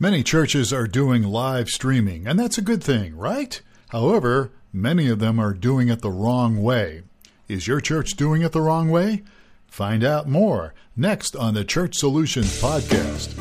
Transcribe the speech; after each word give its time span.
Many 0.00 0.22
churches 0.22 0.72
are 0.72 0.86
doing 0.86 1.24
live 1.24 1.68
streaming, 1.68 2.28
and 2.28 2.38
that's 2.38 2.56
a 2.56 2.62
good 2.62 2.84
thing, 2.84 3.16
right? 3.16 3.60
However, 3.88 4.52
many 4.72 5.08
of 5.08 5.18
them 5.18 5.40
are 5.40 5.52
doing 5.52 5.88
it 5.88 6.02
the 6.02 6.10
wrong 6.12 6.62
way. 6.62 7.02
Is 7.48 7.66
your 7.66 7.80
church 7.80 8.12
doing 8.12 8.42
it 8.42 8.52
the 8.52 8.60
wrong 8.60 8.90
way? 8.90 9.24
Find 9.66 10.04
out 10.04 10.28
more 10.28 10.72
next 10.94 11.34
on 11.34 11.54
the 11.54 11.64
Church 11.64 11.96
Solutions 11.96 12.62
Podcast. 12.62 13.34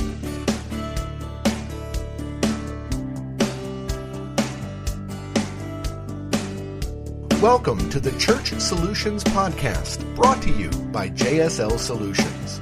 Welcome 7.39 7.87
to 7.91 7.99
the 7.99 8.17
Church 8.17 8.59
Solutions 8.59 9.23
Podcast, 9.25 10.15
brought 10.15 10.41
to 10.41 10.49
you 10.49 10.71
by 10.91 11.11
JSL 11.11 11.77
Solutions. 11.77 12.61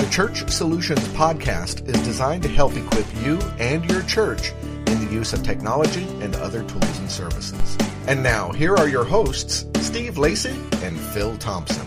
The 0.00 0.08
Church 0.08 0.48
Solutions 0.48 1.06
Podcast 1.08 1.86
is 1.86 2.02
designed 2.04 2.42
to 2.44 2.48
help 2.48 2.74
equip 2.74 3.04
you 3.22 3.38
and 3.58 3.84
your 3.90 4.00
church 4.04 4.52
in 4.86 5.04
the 5.04 5.12
use 5.12 5.34
of 5.34 5.42
technology 5.42 6.04
and 6.22 6.34
other 6.36 6.62
tools 6.62 6.98
and 7.00 7.10
services. 7.10 7.76
And 8.06 8.22
now, 8.22 8.50
here 8.50 8.74
are 8.76 8.88
your 8.88 9.04
hosts, 9.04 9.66
Steve 9.74 10.16
Lacy 10.16 10.58
and 10.82 10.98
Phil 10.98 11.36
Thompson. 11.36 11.86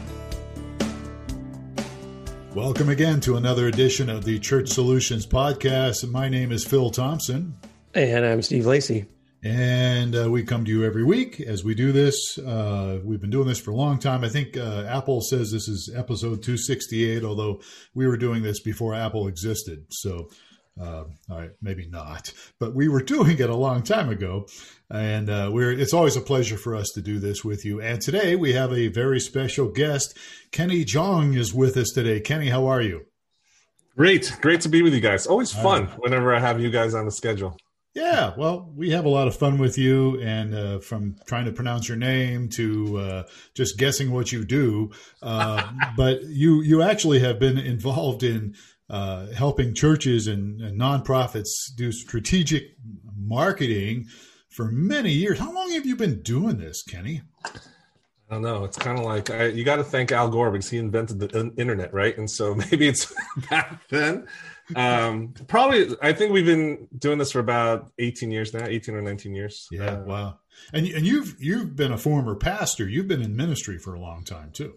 Welcome 2.53 2.89
again 2.89 3.19
to 3.21 3.37
another 3.37 3.65
edition 3.65 4.11
of 4.11 4.23
the 4.23 4.37
Church 4.37 4.69
Solutions 4.69 5.25
Podcast. 5.25 6.07
My 6.07 6.29
name 6.29 6.51
is 6.51 6.63
Phil 6.63 6.91
Thompson. 6.91 7.55
And 7.95 8.23
I'm 8.23 8.43
Steve 8.43 8.67
Lacy. 8.67 9.07
And 9.43 10.15
uh, 10.15 10.31
we 10.31 10.43
come 10.43 10.63
to 10.63 10.71
you 10.71 10.85
every 10.85 11.03
week 11.03 11.41
as 11.41 11.65
we 11.65 11.75
do 11.75 11.91
this. 11.91 12.37
Uh, 12.37 13.01
we've 13.03 13.19
been 13.19 13.29
doing 13.29 13.47
this 13.47 13.59
for 13.59 13.71
a 13.71 13.75
long 13.75 13.99
time. 13.99 14.23
I 14.23 14.29
think 14.29 14.55
uh, 14.55 14.85
Apple 14.87 15.19
says 15.19 15.51
this 15.51 15.67
is 15.67 15.91
episode 15.93 16.41
268, 16.41 17.25
although 17.25 17.61
we 17.93 18.07
were 18.07 18.15
doing 18.15 18.41
this 18.41 18.61
before 18.61 18.93
Apple 18.93 19.27
existed. 19.27 19.87
So, 19.89 20.29
uh, 20.79 21.03
all 21.29 21.39
right, 21.39 21.51
maybe 21.61 21.85
not, 21.89 22.31
but 22.57 22.73
we 22.73 22.87
were 22.87 23.03
doing 23.03 23.37
it 23.37 23.49
a 23.49 23.55
long 23.55 23.83
time 23.83 24.07
ago. 24.07 24.47
And 24.89 25.29
uh, 25.29 25.49
we're, 25.51 25.73
it's 25.73 25.93
always 25.93 26.15
a 26.15 26.21
pleasure 26.21 26.57
for 26.57 26.73
us 26.73 26.91
to 26.91 27.01
do 27.01 27.19
this 27.19 27.43
with 27.43 27.65
you. 27.65 27.81
And 27.81 27.99
today 27.99 28.37
we 28.37 28.53
have 28.53 28.71
a 28.71 28.87
very 28.87 29.19
special 29.19 29.67
guest. 29.67 30.17
Kenny 30.53 30.85
Jahng 30.85 31.33
is 31.33 31.53
with 31.53 31.75
us 31.75 31.91
today. 31.91 32.21
Kenny, 32.21 32.47
how 32.47 32.67
are 32.67 32.81
you? 32.81 33.07
Great. 33.97 34.37
Great 34.41 34.61
to 34.61 34.69
be 34.69 34.81
with 34.81 34.93
you 34.93 35.01
guys. 35.01 35.27
Always 35.27 35.51
fun 35.51 35.87
whenever 35.97 36.33
I 36.33 36.39
have 36.39 36.61
you 36.61 36.71
guys 36.71 36.95
on 36.95 37.03
the 37.03 37.11
schedule. 37.11 37.57
Yeah, 37.93 38.33
well, 38.35 38.71
we 38.75 38.89
have 38.89 39.05
a 39.05 39.09
lot 39.09 39.27
of 39.27 39.35
fun 39.35 39.59
with 39.59 39.77
you, 39.77 40.19
and 40.19 40.55
uh, 40.55 40.79
from 40.79 41.15
trying 41.27 41.45
to 41.45 41.51
pronounce 41.51 41.87
your 41.87 41.97
name 41.97 42.49
to 42.49 42.97
uh, 42.97 43.23
just 43.53 43.77
guessing 43.77 44.09
what 44.09 44.31
you 44.31 44.43
do. 44.43 44.91
Uh, 45.21 45.71
but 45.97 46.23
you 46.23 46.61
you 46.61 46.81
actually 46.81 47.19
have 47.19 47.37
been 47.39 47.59
involved 47.59 48.23
in 48.23 48.55
uh, 48.89 49.27
helping 49.27 49.75
churches 49.75 50.27
and, 50.27 50.59
and, 50.59 50.79
nonprofits 50.79 51.73
do 51.75 51.91
strategic 51.91 52.75
marketing 53.15 54.07
for 54.49 54.65
many 54.65 55.11
years. 55.11 55.39
How 55.39 55.53
long 55.53 55.71
have 55.71 55.85
you 55.85 55.95
been 55.95 56.21
doing 56.21 56.57
this, 56.57 56.83
Kenny? 56.83 57.21
I 58.33 58.37
don't 58.37 58.43
know. 58.43 58.63
It's 58.63 58.77
kind 58.77 58.97
of 58.97 59.05
like 59.05 59.29
I, 59.29 59.45
you 59.45 59.63
got 59.63 59.75
to 59.75 59.83
thank 59.83 60.11
Al 60.11 60.27
Gore 60.27 60.49
because 60.49 60.69
he 60.69 60.79
invented 60.79 61.19
the 61.19 61.53
internet, 61.57 61.93
right? 61.93 62.17
And 62.17 62.29
so 62.29 62.55
maybe 62.71 62.87
it's 62.87 63.13
back 63.49 63.87
then 63.89 64.27
um, 64.75 65.33
probably, 65.47 65.95
I 66.01 66.13
think 66.13 66.31
we've 66.31 66.45
been 66.45 66.87
doing 66.97 67.17
this 67.17 67.31
for 67.31 67.39
about 67.39 67.91
18 67.99 68.31
years 68.31 68.53
now, 68.53 68.65
18 68.65 68.95
or 68.95 69.01
19 69.01 69.35
years. 69.35 69.67
Yeah, 69.71 69.85
uh, 69.85 70.03
wow. 70.03 70.39
And 70.71 70.87
and 70.87 71.05
you've 71.05 71.35
you've 71.39 71.75
been 71.75 71.91
a 71.91 71.97
former 71.97 72.35
pastor. 72.35 72.87
You've 72.87 73.07
been 73.07 73.21
in 73.21 73.35
ministry 73.35 73.79
for 73.79 73.95
a 73.95 73.99
long 73.99 74.23
time 74.23 74.51
too. 74.51 74.75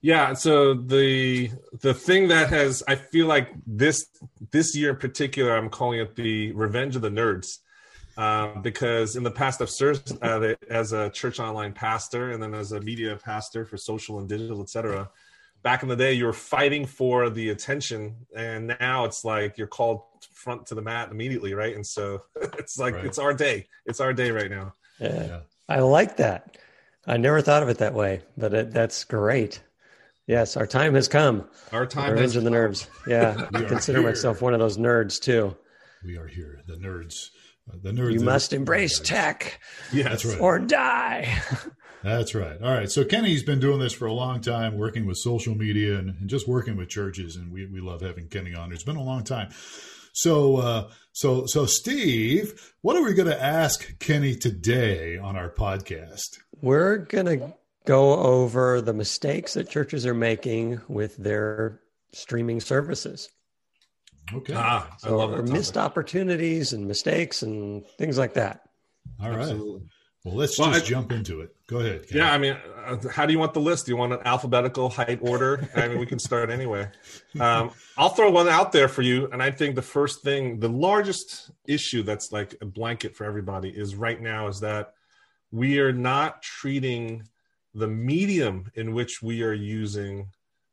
Yeah. 0.00 0.34
So 0.34 0.74
the 0.74 1.50
the 1.80 1.92
thing 1.92 2.28
that 2.28 2.50
has 2.50 2.82
I 2.88 2.94
feel 2.94 3.26
like 3.26 3.50
this 3.66 4.06
this 4.50 4.74
year 4.76 4.90
in 4.90 4.96
particular, 4.96 5.56
I'm 5.56 5.68
calling 5.68 6.00
it 6.00 6.16
the 6.16 6.52
revenge 6.52 6.96
of 6.96 7.02
the 7.02 7.10
nerds. 7.10 7.58
Uh, 8.20 8.58
because 8.60 9.16
in 9.16 9.22
the 9.22 9.30
past 9.30 9.62
I've 9.62 9.70
served 9.70 10.18
uh, 10.22 10.54
as 10.68 10.92
a 10.92 11.08
church 11.10 11.40
online 11.40 11.72
pastor 11.72 12.32
and 12.32 12.42
then 12.42 12.54
as 12.54 12.72
a 12.72 12.80
media 12.80 13.16
pastor 13.16 13.64
for 13.64 13.76
social 13.76 14.18
and 14.18 14.28
digital, 14.28 14.60
etc 14.60 15.08
back 15.62 15.82
in 15.82 15.88
the 15.88 15.96
day 15.96 16.12
you 16.12 16.24
were 16.24 16.32
fighting 16.32 16.86
for 16.86 17.30
the 17.30 17.50
attention 17.50 18.14
and 18.34 18.76
now 18.80 19.04
it's 19.04 19.24
like 19.24 19.58
you're 19.58 19.66
called 19.66 20.02
front 20.32 20.66
to 20.66 20.74
the 20.74 20.82
mat 20.82 21.10
immediately 21.10 21.54
right? 21.54 21.74
And 21.74 21.86
so 21.86 22.22
it's 22.58 22.78
like 22.78 22.94
right. 22.94 23.04
it's 23.04 23.18
our 23.18 23.34
day. 23.34 23.66
It's 23.86 24.00
our 24.00 24.12
day 24.12 24.30
right 24.30 24.50
now. 24.50 24.74
Yeah. 24.98 25.26
yeah. 25.26 25.40
i 25.68 25.80
like 25.80 26.16
that. 26.18 26.58
I 27.06 27.16
never 27.16 27.40
thought 27.40 27.62
of 27.62 27.68
it 27.68 27.78
that 27.78 27.94
way 27.94 28.22
but 28.36 28.54
it, 28.54 28.70
that's 28.72 29.04
great. 29.04 29.62
Yes 30.26 30.56
our 30.56 30.66
time 30.66 30.94
has 30.94 31.08
come. 31.08 31.48
Our 31.72 31.86
time 31.86 32.12
revenge 32.12 32.36
of 32.36 32.44
the 32.44 32.50
nerds 32.50 32.86
yeah 33.06 33.48
i 33.54 33.62
consider 33.62 34.00
here. 34.00 34.08
myself 34.08 34.42
one 34.42 34.54
of 34.54 34.60
those 34.60 34.78
nerds 34.78 35.20
too. 35.20 35.56
We 36.04 36.16
are 36.16 36.26
here. 36.26 36.60
The 36.66 36.76
nerds 36.76 37.30
the 37.82 37.90
nerds 37.90 38.12
you 38.12 38.20
must 38.20 38.52
embrace 38.52 38.98
tech 39.00 39.60
yeah 39.92 40.04
that's 40.04 40.24
right 40.24 40.40
or 40.40 40.58
die 40.58 41.40
That's 42.02 42.34
right. 42.34 42.60
All 42.62 42.72
right. 42.72 42.90
So 42.90 43.04
Kenny's 43.04 43.42
been 43.42 43.60
doing 43.60 43.78
this 43.78 43.92
for 43.92 44.06
a 44.06 44.12
long 44.12 44.40
time, 44.40 44.78
working 44.78 45.04
with 45.04 45.18
social 45.18 45.54
media 45.54 45.98
and, 45.98 46.10
and 46.18 46.30
just 46.30 46.48
working 46.48 46.76
with 46.76 46.88
churches, 46.88 47.36
and 47.36 47.52
we, 47.52 47.66
we 47.66 47.80
love 47.80 48.00
having 48.00 48.28
Kenny 48.28 48.54
on. 48.54 48.72
It's 48.72 48.84
been 48.84 48.96
a 48.96 49.02
long 49.02 49.22
time. 49.22 49.50
So 50.12 50.56
uh, 50.56 50.90
so 51.12 51.44
so 51.46 51.66
Steve, 51.66 52.74
what 52.80 52.96
are 52.96 53.04
we 53.04 53.14
going 53.14 53.28
to 53.28 53.42
ask 53.42 53.98
Kenny 53.98 54.34
today 54.34 55.18
on 55.18 55.36
our 55.36 55.50
podcast? 55.50 56.38
We're 56.62 56.98
going 56.98 57.26
to 57.26 57.54
go 57.84 58.14
over 58.14 58.80
the 58.80 58.92
mistakes 58.92 59.54
that 59.54 59.68
churches 59.68 60.06
are 60.06 60.14
making 60.14 60.80
with 60.88 61.16
their 61.16 61.80
streaming 62.12 62.60
services. 62.60 63.28
Okay. 64.32 64.54
Ah, 64.56 64.94
so, 64.98 65.08
I 65.08 65.24
love 65.24 65.48
missed 65.48 65.76
opportunities 65.76 66.72
and 66.72 66.86
mistakes 66.86 67.42
and 67.42 67.86
things 67.98 68.18
like 68.18 68.34
that. 68.34 68.62
All 69.20 69.30
right. 69.30 69.40
Absolutely. 69.40 69.82
Well, 70.24 70.34
let's 70.34 70.58
well, 70.58 70.70
just 70.70 70.84
I, 70.84 70.86
jump 70.86 71.12
into 71.12 71.40
it. 71.40 71.56
Go 71.66 71.78
ahead. 71.78 72.06
Ken. 72.06 72.18
Yeah, 72.18 72.32
I 72.32 72.36
mean, 72.36 72.54
uh, 72.84 72.98
how 73.08 73.24
do 73.24 73.32
you 73.32 73.38
want 73.38 73.54
the 73.54 73.60
list? 73.60 73.86
Do 73.86 73.92
you 73.92 73.96
want 73.96 74.12
an 74.12 74.20
alphabetical 74.26 74.90
height 74.90 75.18
order? 75.22 75.66
I 75.74 75.88
mean, 75.88 75.98
we 75.98 76.04
can 76.04 76.18
start 76.18 76.50
anyway. 76.50 76.88
Um, 77.38 77.70
I'll 77.96 78.10
throw 78.10 78.30
one 78.30 78.48
out 78.48 78.70
there 78.70 78.88
for 78.88 79.00
you, 79.00 79.30
and 79.32 79.42
I 79.42 79.50
think 79.50 79.76
the 79.76 79.82
first 79.82 80.22
thing, 80.22 80.60
the 80.60 80.68
largest 80.68 81.50
issue 81.66 82.02
that's 82.02 82.32
like 82.32 82.54
a 82.60 82.66
blanket 82.66 83.16
for 83.16 83.24
everybody 83.24 83.70
is 83.70 83.94
right 83.94 84.20
now 84.20 84.48
is 84.48 84.60
that 84.60 84.92
we 85.52 85.78
are 85.78 85.92
not 85.92 86.42
treating 86.42 87.26
the 87.72 87.88
medium 87.88 88.70
in 88.74 88.92
which 88.92 89.22
we 89.22 89.42
are 89.42 89.54
using 89.54 90.28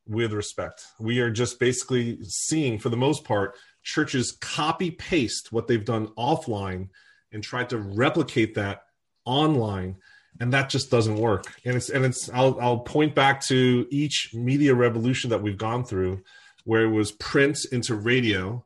with 0.08 0.34
respect. 0.34 0.86
We 1.00 1.20
are 1.20 1.30
just 1.30 1.60
basically 1.60 2.20
seeing, 2.24 2.80
for 2.80 2.90
the 2.90 2.98
most 2.98 3.24
part, 3.24 3.56
churches 3.84 4.38
copy 4.40 4.92
paste 4.92 5.52
what 5.52 5.68
they've 5.68 5.86
done 5.86 6.08
offline 6.18 6.90
and 7.32 7.44
try 7.44 7.64
to 7.66 7.78
replicate 7.78 8.56
that 8.56 8.84
online 9.26 9.98
and 10.40 10.54
that 10.54 10.70
just 10.70 10.92
doesn't 10.92 11.16
work 11.16 11.46
and 11.66 11.76
it's 11.76 11.90
and 11.90 12.06
it's 12.06 12.30
I'll, 12.30 12.60
I'll 12.60 12.80
point 12.80 13.16
back 13.16 13.42
to 13.48 13.88
each 13.90 14.32
media 14.34 14.74
revolution 14.74 15.30
that 15.32 15.42
we've 15.42 15.58
gone 15.58 15.84
through 15.84 16.22
where 16.64 16.84
it 16.84 16.92
was 16.92 17.12
print 17.14 17.60
into 17.72 17.96
radio 17.96 18.64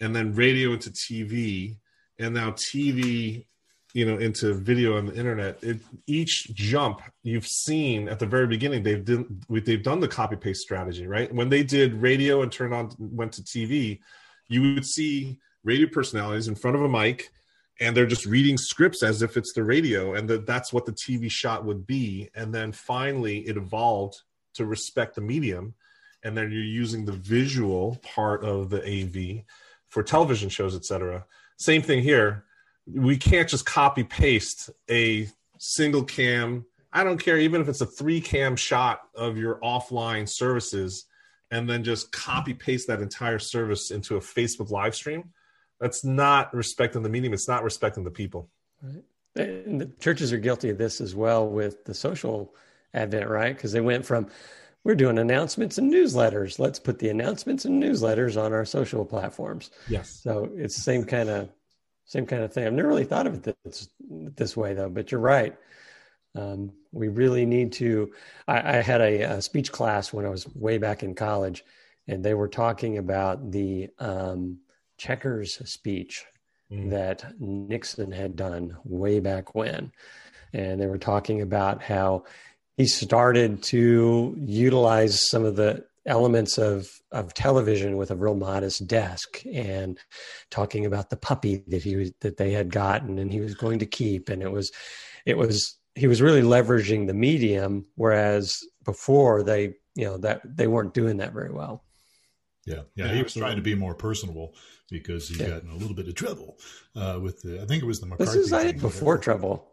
and 0.00 0.14
then 0.14 0.32
radio 0.32 0.72
into 0.72 0.90
tv 0.90 1.76
and 2.18 2.34
now 2.34 2.50
tv 2.52 3.46
you 3.98 4.04
know 4.04 4.18
into 4.18 4.54
video 4.54 4.96
on 4.96 5.06
the 5.06 5.14
internet 5.14 5.58
it, 5.62 5.80
each 6.06 6.54
jump 6.54 7.02
you've 7.24 7.46
seen 7.46 8.08
at 8.08 8.20
the 8.20 8.26
very 8.34 8.46
beginning 8.46 8.80
they've 8.84 9.04
done 9.04 9.40
they've 9.48 9.82
done 9.82 9.98
the 9.98 10.06
copy 10.06 10.36
paste 10.36 10.60
strategy 10.60 11.06
right? 11.06 11.34
When 11.34 11.48
they 11.48 11.64
did 11.64 11.94
radio 11.94 12.42
and 12.42 12.52
turned 12.52 12.72
on 12.72 12.92
went 12.98 13.32
to 13.32 13.42
tv 13.42 13.98
you 14.46 14.74
would 14.74 14.86
see 14.86 15.38
radio 15.64 15.88
personalities 15.88 16.46
in 16.46 16.54
front 16.54 16.76
of 16.76 16.82
a 16.82 16.88
mic 16.88 17.30
and 17.80 17.96
they're 17.96 18.06
just 18.06 18.26
reading 18.26 18.56
scripts 18.56 19.02
as 19.02 19.20
if 19.20 19.36
it's 19.36 19.52
the 19.52 19.64
radio 19.64 20.14
and 20.14 20.28
that 20.30 20.46
that's 20.46 20.72
what 20.72 20.86
the 20.86 20.92
tv 20.92 21.30
shot 21.30 21.64
would 21.64 21.86
be. 21.86 22.28
And 22.34 22.54
then 22.54 22.72
finally 22.72 23.38
it 23.48 23.56
evolved 23.56 24.22
to 24.54 24.64
respect 24.64 25.16
the 25.16 25.20
medium 25.20 25.74
and 26.22 26.36
then 26.36 26.52
you're 26.52 26.62
using 26.62 27.04
the 27.04 27.12
visual 27.12 27.98
part 28.02 28.44
of 28.44 28.70
the 28.70 28.80
av 28.80 29.44
for 29.88 30.02
television 30.02 30.48
shows 30.48 30.74
etc 30.76 31.24
same 31.56 31.82
thing 31.82 32.02
here 32.02 32.44
we 32.94 33.16
can't 33.16 33.48
just 33.48 33.66
copy 33.66 34.04
paste 34.04 34.70
a 34.90 35.28
single 35.58 36.02
cam 36.02 36.64
i 36.92 37.02
don't 37.02 37.18
care 37.18 37.38
even 37.38 37.60
if 37.60 37.68
it's 37.68 37.80
a 37.80 37.86
three 37.86 38.20
cam 38.20 38.56
shot 38.56 39.02
of 39.14 39.36
your 39.36 39.56
offline 39.60 40.28
services 40.28 41.06
and 41.50 41.68
then 41.68 41.82
just 41.82 42.12
copy 42.12 42.54
paste 42.54 42.86
that 42.86 43.00
entire 43.00 43.38
service 43.38 43.90
into 43.90 44.16
a 44.16 44.20
facebook 44.20 44.70
live 44.70 44.94
stream 44.94 45.30
that's 45.80 46.04
not 46.04 46.54
respecting 46.54 47.02
the 47.02 47.08
medium. 47.08 47.32
It's 47.32 47.48
not 47.48 47.62
respecting 47.62 48.04
the 48.04 48.10
people. 48.10 48.48
Right. 48.82 49.02
And 49.36 49.80
the 49.80 49.86
churches 50.00 50.32
are 50.32 50.38
guilty 50.38 50.70
of 50.70 50.78
this 50.78 51.00
as 51.00 51.14
well 51.14 51.48
with 51.48 51.84
the 51.84 51.94
social 51.94 52.54
advent, 52.94 53.28
right? 53.28 53.54
Because 53.54 53.72
they 53.72 53.80
went 53.80 54.04
from 54.04 54.28
we're 54.84 54.94
doing 54.94 55.18
announcements 55.18 55.78
and 55.78 55.92
newsletters. 55.92 56.58
Let's 56.58 56.78
put 56.78 56.98
the 56.98 57.10
announcements 57.10 57.64
and 57.64 57.82
newsletters 57.82 58.40
on 58.40 58.52
our 58.52 58.64
social 58.64 59.04
platforms. 59.04 59.70
Yes. 59.88 60.20
So 60.22 60.50
it's 60.56 60.74
the 60.74 60.80
same 60.80 61.04
kind 61.04 61.28
of 61.28 61.50
same 62.08 62.26
kind 62.26 62.42
of 62.42 62.52
thing. 62.52 62.66
I've 62.66 62.72
never 62.72 62.88
really 62.88 63.04
thought 63.04 63.26
of 63.26 63.46
it 63.46 63.56
this, 63.64 63.88
this 64.08 64.56
way 64.56 64.74
though, 64.74 64.88
but 64.88 65.12
you're 65.12 65.20
right. 65.20 65.56
Um, 66.34 66.72
we 66.90 67.08
really 67.08 67.46
need 67.46 67.72
to. 67.74 68.12
I, 68.46 68.78
I 68.78 68.82
had 68.82 69.00
a, 69.00 69.22
a, 69.22 69.42
speech 69.42 69.72
class 69.72 70.12
when 70.12 70.26
I 70.26 70.30
was 70.30 70.46
way 70.54 70.78
back 70.78 71.02
in 71.02 71.14
college, 71.14 71.64
and 72.06 72.24
they 72.24 72.34
were 72.34 72.48
talking 72.48 72.98
about 72.98 73.50
the 73.50 73.88
um, 73.98 74.58
checkers 74.96 75.56
speech 75.70 76.24
mm. 76.72 76.90
that 76.90 77.24
Nixon 77.40 78.12
had 78.12 78.36
done 78.36 78.76
way 78.84 79.20
back 79.20 79.54
when. 79.54 79.92
And 80.52 80.80
they 80.80 80.86
were 80.86 80.98
talking 80.98 81.42
about 81.42 81.82
how 81.82 82.24
he 82.76 82.86
started 82.86 83.62
to 83.64 84.34
utilize 84.38 85.28
some 85.28 85.44
of 85.44 85.56
the 85.56 85.84
elements 86.08 86.58
of 86.58 86.90
of 87.12 87.34
television 87.34 87.96
with 87.96 88.10
a 88.10 88.16
real 88.16 88.34
modest 88.34 88.86
desk 88.86 89.42
and 89.52 89.98
talking 90.50 90.84
about 90.84 91.10
the 91.10 91.16
puppy 91.16 91.62
that 91.68 91.82
he 91.82 91.96
was 91.96 92.12
that 92.20 92.36
they 92.36 92.50
had 92.50 92.72
gotten 92.72 93.18
and 93.18 93.32
he 93.32 93.40
was 93.40 93.54
going 93.54 93.78
to 93.78 93.86
keep. 93.86 94.28
And 94.28 94.42
it 94.42 94.50
was 94.50 94.72
it 95.24 95.36
was 95.36 95.76
he 95.94 96.06
was 96.06 96.20
really 96.20 96.42
leveraging 96.42 97.06
the 97.06 97.14
medium 97.14 97.86
whereas 97.94 98.60
before 98.84 99.42
they 99.42 99.74
you 99.94 100.04
know 100.04 100.18
that 100.18 100.40
they 100.44 100.66
weren't 100.66 100.94
doing 100.94 101.18
that 101.18 101.32
very 101.32 101.52
well. 101.52 101.84
Yeah. 102.66 102.82
Yeah. 102.96 103.14
He 103.14 103.22
was 103.22 103.34
trying 103.34 103.56
to 103.56 103.62
be 103.62 103.74
more 103.74 103.94
personable 103.94 104.54
because 104.90 105.28
he 105.28 105.42
yeah. 105.42 105.50
got 105.50 105.62
in 105.62 105.70
a 105.70 105.76
little 105.76 105.94
bit 105.94 106.08
of 106.08 106.14
trouble 106.14 106.58
uh, 106.96 107.18
with 107.20 107.42
the 107.42 107.60
i 107.60 107.66
think 107.66 107.82
it 107.82 107.86
was 107.86 108.00
the 108.00 108.06
mccarthy 108.06 108.24
this 108.24 108.46
is 108.46 108.52
I 108.52 108.64
think 108.64 108.80
before 108.80 109.18
trouble. 109.18 109.72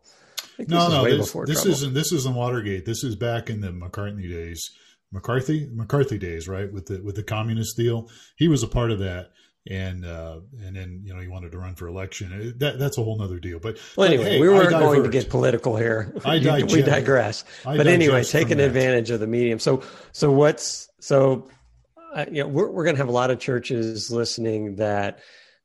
No 0.58 0.88
no 0.90 1.04
this, 1.04 1.34
this 1.34 1.66
isn't 1.66 1.94
this 1.94 2.14
isn't 2.14 2.34
watergate. 2.34 2.86
This 2.86 3.04
is 3.04 3.16
back 3.18 3.50
in 3.50 3.60
the 3.60 3.70
McCartney 3.70 4.30
days 4.30 4.72
McCarthy 5.12 5.70
McCarthy 5.72 6.18
days, 6.18 6.48
right? 6.48 6.72
With 6.72 6.88
the 6.88 7.02
with 7.02 7.16
the 7.16 7.24
communist 7.24 7.78
deal, 7.78 8.10
he 8.36 8.48
was 8.48 8.64
a 8.64 8.68
part 8.68 8.92
of 8.92 9.00
that, 9.00 9.32
and 9.68 10.06
uh, 10.06 10.40
and 10.64 10.76
then 10.76 11.02
you 11.04 11.14
know 11.14 11.20
he 11.20 11.28
wanted 11.28 11.52
to 11.54 11.58
run 11.58 11.76
for 11.76 11.88
election. 11.88 12.34
Uh, 12.34 12.52
that 12.58 12.80
that's 12.80 12.98
a 12.98 13.04
whole 13.04 13.22
other 13.22 13.40
deal. 13.40 13.60
But 13.60 13.78
well, 13.96 14.08
anyway, 14.08 14.24
hey, 14.32 14.40
we 14.40 14.50
weren't 14.50 14.70
going 14.70 15.04
to 15.04 15.10
get 15.10 15.30
political 15.30 15.76
here. 15.76 16.14
I 16.26 16.38
we 16.70 16.82
digress. 16.82 17.44
I 17.66 17.78
but 17.78 17.88
anyway, 17.88 18.24
taking 18.24 18.60
advantage 18.60 19.10
of 19.10 19.20
the 19.20 19.28
medium. 19.28 19.60
So 19.60 19.84
so 20.12 20.32
what's 20.32 20.90
so 21.00 21.50
uh, 22.14 22.26
you 22.32 22.44
know 22.44 22.48
we're 22.48 22.70
we're 22.70 22.84
going 22.84 22.96
to 22.96 23.02
have 23.02 23.10
a 23.10 23.14
lot 23.14 23.32
of 23.32 23.40
churches 23.40 24.12
listening 24.12 24.76
that 24.78 25.20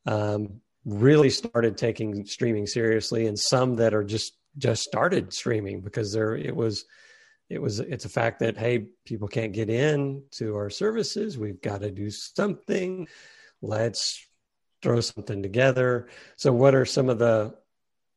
um, 0.06 0.60
really 0.84 1.30
started 1.30 1.76
taking 1.76 2.24
streaming 2.24 2.66
seriously, 2.66 3.26
and 3.26 3.38
some 3.38 3.76
that 3.76 3.94
are 3.94 4.04
just 4.04 4.34
just 4.58 4.82
started 4.82 5.32
streaming 5.32 5.80
because 5.80 6.12
there 6.12 6.34
it 6.34 6.54
was 6.54 6.84
it 7.50 7.60
was 7.60 7.80
it's 7.80 8.04
a 8.04 8.08
fact 8.08 8.38
that 8.38 8.56
hey 8.56 8.86
people 9.04 9.28
can't 9.28 9.52
get 9.52 9.68
in 9.68 10.22
to 10.30 10.56
our 10.56 10.70
services. 10.70 11.36
We've 11.36 11.60
got 11.60 11.80
to 11.80 11.90
do 11.90 12.08
something. 12.10 13.08
Let's 13.60 14.24
throw 14.80 15.00
something 15.00 15.42
together. 15.42 16.08
So 16.36 16.52
what 16.52 16.74
are 16.74 16.86
some 16.86 17.08
of 17.10 17.18
the 17.18 17.56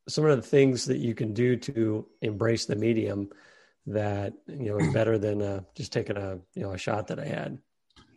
some 0.08 0.26
of 0.26 0.36
the 0.38 0.48
things 0.48 0.86
that 0.86 0.98
you 0.98 1.16
can 1.16 1.34
do 1.34 1.56
to 1.56 2.06
embrace 2.22 2.66
the 2.66 2.76
medium 2.76 3.30
that 3.88 4.34
you 4.48 4.70
know 4.70 4.78
is 4.78 4.94
better 4.94 5.18
than 5.18 5.42
uh, 5.42 5.62
just 5.76 5.92
taking 5.92 6.18
a 6.18 6.38
you 6.54 6.62
know 6.62 6.72
a 6.72 6.78
shot 6.78 7.08
that 7.08 7.20
i 7.20 7.26
had? 7.26 7.58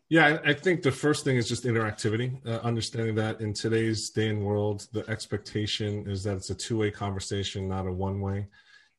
Yeah 0.09 0.39
i 0.45 0.53
think 0.53 0.83
the 0.83 0.93
first 0.93 1.25
thing 1.25 1.37
is 1.37 1.49
just 1.49 1.65
interactivity 1.65 2.47
uh, 2.47 2.61
understanding 2.63 3.17
that 3.17 3.41
in 3.41 3.53
today's 3.53 4.11
day 4.11 4.29
and 4.29 4.45
world 4.45 4.87
the 4.93 5.09
expectation 5.11 6.09
is 6.09 6.23
that 6.23 6.37
it's 6.37 6.51
a 6.51 6.55
two-way 6.55 6.93
conversation 6.93 7.69
not 7.69 7.87
a 7.87 7.93
one-way 7.93 8.47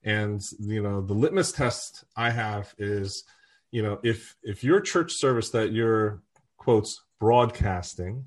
and 0.04 0.42
you 0.60 0.82
know 0.82 1.02
the 1.02 1.14
litmus 1.14 1.52
test 1.52 2.04
i 2.16 2.30
have 2.30 2.74
is 2.78 3.24
you 3.72 3.82
know 3.82 4.00
if 4.04 4.36
if 4.44 4.64
your 4.64 4.80
church 4.80 5.14
service 5.14 5.50
that 5.50 5.72
you're 5.72 6.22
quotes 6.58 7.04
broadcasting 7.20 8.26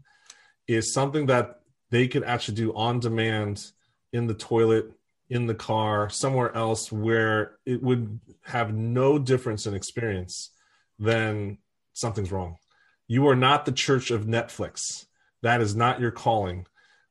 is 0.67 0.93
something 0.93 1.27
that 1.27 1.61
they 1.91 2.07
could 2.09 2.25
actually 2.25 2.55
do 2.55 2.75
on 2.75 3.01
demand 3.01 3.71
in 4.13 4.27
the 4.27 4.35
toilet 4.35 4.91
in 5.29 5.47
the 5.47 5.55
car 5.55 6.11
somewhere 6.11 6.55
else 6.57 6.91
where 6.91 7.57
it 7.65 7.83
would 7.83 8.19
have 8.43 8.75
no 8.75 9.19
difference 9.19 9.67
in 9.67 9.75
experience 9.75 10.51
then 11.01 11.59
something's 11.95 12.31
wrong. 12.31 12.57
You 13.09 13.27
are 13.29 13.37
not 13.37 13.65
the 13.65 13.73
church 13.73 14.11
of 14.11 14.27
netflix. 14.27 15.07
That 15.43 15.61
is 15.61 15.75
not 15.75 16.01
your 16.01 16.11
calling 16.11 16.67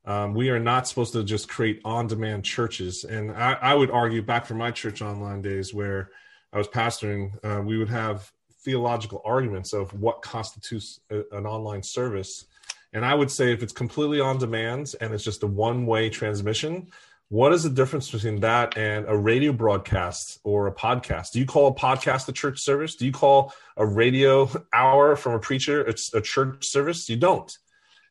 um, 0.09 0.33
we 0.33 0.49
are 0.49 0.59
not 0.59 0.87
supposed 0.87 1.13
to 1.13 1.23
just 1.23 1.47
create 1.47 1.81
on-demand 1.85 2.43
churches. 2.43 3.03
And 3.03 3.31
I, 3.31 3.53
I, 3.53 3.75
would 3.75 3.91
argue 3.91 4.23
back 4.23 4.47
from 4.47 4.57
my 4.57 4.71
church 4.71 5.03
online 5.03 5.43
days 5.43 5.71
where 5.71 6.09
I 6.51 6.57
was 6.57 6.67
pastoring, 6.67 7.33
uh, 7.45 7.61
we 7.61 7.77
would 7.77 7.89
have 7.89 8.31
theological 8.63 9.21
arguments 9.23 9.71
of 9.71 9.93
what 9.93 10.23
constitutes 10.23 10.99
a, 11.11 11.21
an 11.31 11.45
online 11.45 11.83
service. 11.83 12.45
And 12.91 13.05
I 13.05 13.13
would 13.13 13.29
say 13.29 13.53
if 13.53 13.61
it's 13.61 13.71
completely 13.71 14.19
on 14.19 14.39
demand 14.39 14.95
and 14.99 15.13
it's 15.13 15.23
just 15.23 15.43
a 15.43 15.47
one-way 15.47 16.09
transmission, 16.09 16.87
what 17.27 17.53
is 17.53 17.61
the 17.61 17.69
difference 17.69 18.09
between 18.09 18.39
that 18.39 18.79
and 18.79 19.05
a 19.07 19.15
radio 19.15 19.53
broadcast 19.53 20.39
or 20.43 20.65
a 20.65 20.73
podcast? 20.73 21.33
Do 21.33 21.39
you 21.39 21.45
call 21.45 21.67
a 21.67 21.75
podcast 21.75 22.27
a 22.29 22.31
church 22.31 22.61
service? 22.61 22.95
Do 22.95 23.05
you 23.05 23.11
call 23.11 23.53
a 23.77 23.85
radio 23.85 24.49
hour 24.73 25.15
from 25.15 25.33
a 25.33 25.39
preacher 25.39 25.81
it's 25.81 26.11
a 26.15 26.21
church 26.21 26.65
service? 26.65 27.07
You 27.07 27.17
don't. 27.17 27.55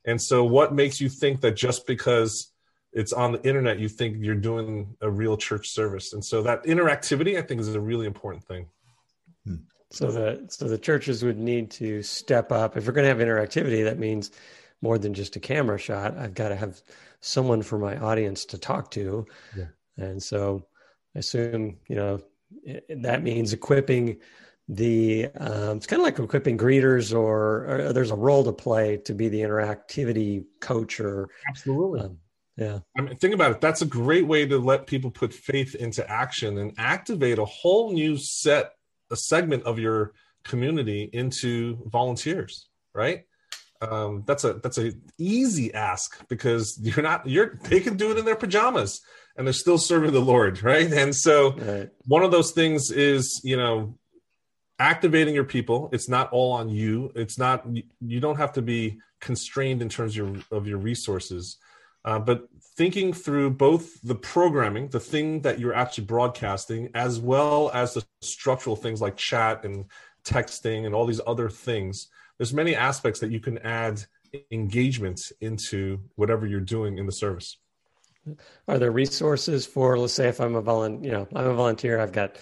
And 0.06 0.20
so, 0.20 0.44
what 0.44 0.74
makes 0.74 1.00
you 1.00 1.08
think 1.08 1.40
that 1.42 1.56
just 1.56 1.86
because 1.86 2.52
it's 2.92 3.12
on 3.12 3.32
the 3.32 3.42
internet, 3.46 3.78
you 3.78 3.88
think 3.88 4.16
you're 4.20 4.34
doing 4.34 4.96
a 5.00 5.10
real 5.10 5.36
church 5.36 5.68
service? 5.68 6.12
And 6.12 6.24
so, 6.24 6.42
that 6.42 6.64
interactivity, 6.64 7.38
I 7.38 7.42
think, 7.42 7.60
is 7.60 7.74
a 7.74 7.80
really 7.80 8.06
important 8.06 8.44
thing. 8.44 8.66
Hmm. 9.44 9.56
So 9.90 10.10
the 10.10 10.44
so 10.48 10.68
the 10.68 10.78
churches 10.78 11.24
would 11.24 11.38
need 11.38 11.70
to 11.72 12.02
step 12.02 12.52
up. 12.52 12.76
If 12.76 12.86
we're 12.86 12.92
going 12.92 13.04
to 13.04 13.08
have 13.08 13.26
interactivity, 13.26 13.84
that 13.84 13.98
means 13.98 14.30
more 14.82 14.98
than 14.98 15.14
just 15.14 15.36
a 15.36 15.40
camera 15.40 15.78
shot. 15.78 16.16
I've 16.16 16.34
got 16.34 16.50
to 16.50 16.56
have 16.56 16.80
someone 17.20 17.62
for 17.62 17.78
my 17.78 17.96
audience 17.96 18.44
to 18.46 18.58
talk 18.58 18.90
to, 18.92 19.26
yeah. 19.56 19.66
and 19.96 20.22
so 20.22 20.66
I 21.16 21.20
assume 21.20 21.78
you 21.88 21.96
know 21.96 22.20
that 22.88 23.22
means 23.22 23.52
equipping 23.52 24.18
the 24.68 25.28
um, 25.38 25.78
it's 25.78 25.86
kind 25.86 26.00
of 26.00 26.04
like 26.04 26.18
equipping 26.18 26.58
greeters 26.58 27.14
or, 27.14 27.66
or, 27.66 27.92
there's 27.92 28.10
a 28.10 28.16
role 28.16 28.44
to 28.44 28.52
play 28.52 28.98
to 28.98 29.14
be 29.14 29.28
the 29.28 29.40
interactivity 29.40 30.44
coach 30.60 31.00
or 31.00 31.28
absolutely. 31.48 32.00
um, 32.00 32.18
yeah. 32.56 32.80
I 32.96 33.02
mean 33.02 33.16
think 33.16 33.34
about 33.34 33.52
it. 33.52 33.60
That's 33.60 33.82
a 33.82 33.86
great 33.86 34.26
way 34.26 34.46
to 34.46 34.58
let 34.58 34.86
people 34.86 35.10
put 35.10 35.32
faith 35.32 35.74
into 35.74 36.08
action 36.10 36.58
and 36.58 36.74
activate 36.76 37.38
a 37.38 37.44
whole 37.44 37.92
new 37.92 38.16
set 38.18 38.72
a 39.10 39.16
segment 39.16 39.62
of 39.62 39.78
your 39.78 40.12
community 40.44 41.08
into 41.12 41.78
volunteers 41.86 42.68
right? 42.98 43.24
Um, 43.80 44.24
that's 44.26 44.42
a 44.42 44.54
that's 44.54 44.76
a 44.76 44.92
easy 45.18 45.72
ask 45.72 46.26
because 46.28 46.78
you're 46.82 47.02
not 47.02 47.26
you're 47.28 47.54
they 47.64 47.80
can 47.80 47.96
do 47.96 48.10
it 48.10 48.18
in 48.18 48.24
their 48.24 48.36
pajamas 48.36 49.00
and 49.36 49.46
they're 49.46 49.54
still 49.54 49.78
serving 49.78 50.12
the 50.12 50.20
lord 50.20 50.62
right? 50.62 50.92
And 50.92 51.14
so 51.14 51.52
right. 51.52 51.88
one 52.06 52.24
of 52.24 52.32
those 52.32 52.50
things 52.50 52.90
is 52.90 53.40
you 53.44 53.56
know 53.56 53.96
activating 54.78 55.34
your 55.34 55.44
people 55.44 55.88
it's 55.92 56.08
not 56.08 56.30
all 56.32 56.52
on 56.52 56.68
you. 56.68 57.12
It's 57.14 57.38
not 57.38 57.66
you 58.00 58.20
don't 58.20 58.36
have 58.36 58.52
to 58.54 58.62
be 58.62 59.00
constrained 59.20 59.82
in 59.82 59.88
terms 59.88 60.12
of 60.12 60.16
your, 60.16 60.42
of 60.50 60.66
your 60.66 60.78
resources. 60.78 61.56
Uh, 62.04 62.18
but 62.18 62.48
thinking 62.76 63.12
through 63.12 63.50
both 63.50 64.00
the 64.02 64.14
programming 64.14 64.88
the 64.88 65.00
thing 65.00 65.40
that 65.42 65.58
you're 65.58 65.74
actually 65.74 66.04
broadcasting 66.04 66.88
as 66.94 67.18
well 67.18 67.70
as 67.74 67.94
the 67.94 68.04
structural 68.22 68.76
things 68.76 69.00
like 69.00 69.16
chat 69.16 69.64
and 69.64 69.84
texting 70.24 70.86
and 70.86 70.94
all 70.94 71.04
these 71.04 71.20
other 71.26 71.50
things 71.50 72.08
there's 72.38 72.54
many 72.54 72.76
aspects 72.76 73.18
that 73.18 73.32
you 73.32 73.40
can 73.40 73.58
add 73.58 74.04
engagement 74.52 75.32
into 75.40 76.00
whatever 76.14 76.46
you're 76.46 76.60
doing 76.60 76.98
in 76.98 77.06
the 77.06 77.12
service. 77.12 77.56
Are 78.68 78.78
there 78.78 78.92
resources 78.92 79.66
for 79.66 79.98
let's 79.98 80.12
say 80.12 80.28
if 80.28 80.40
i'm 80.40 80.54
a 80.54 80.60
volunteer 80.60 81.04
you 81.04 81.10
know 81.12 81.26
i'm 81.34 81.46
a 81.46 81.54
volunteer 81.54 81.98
i've 81.98 82.12
got 82.12 82.36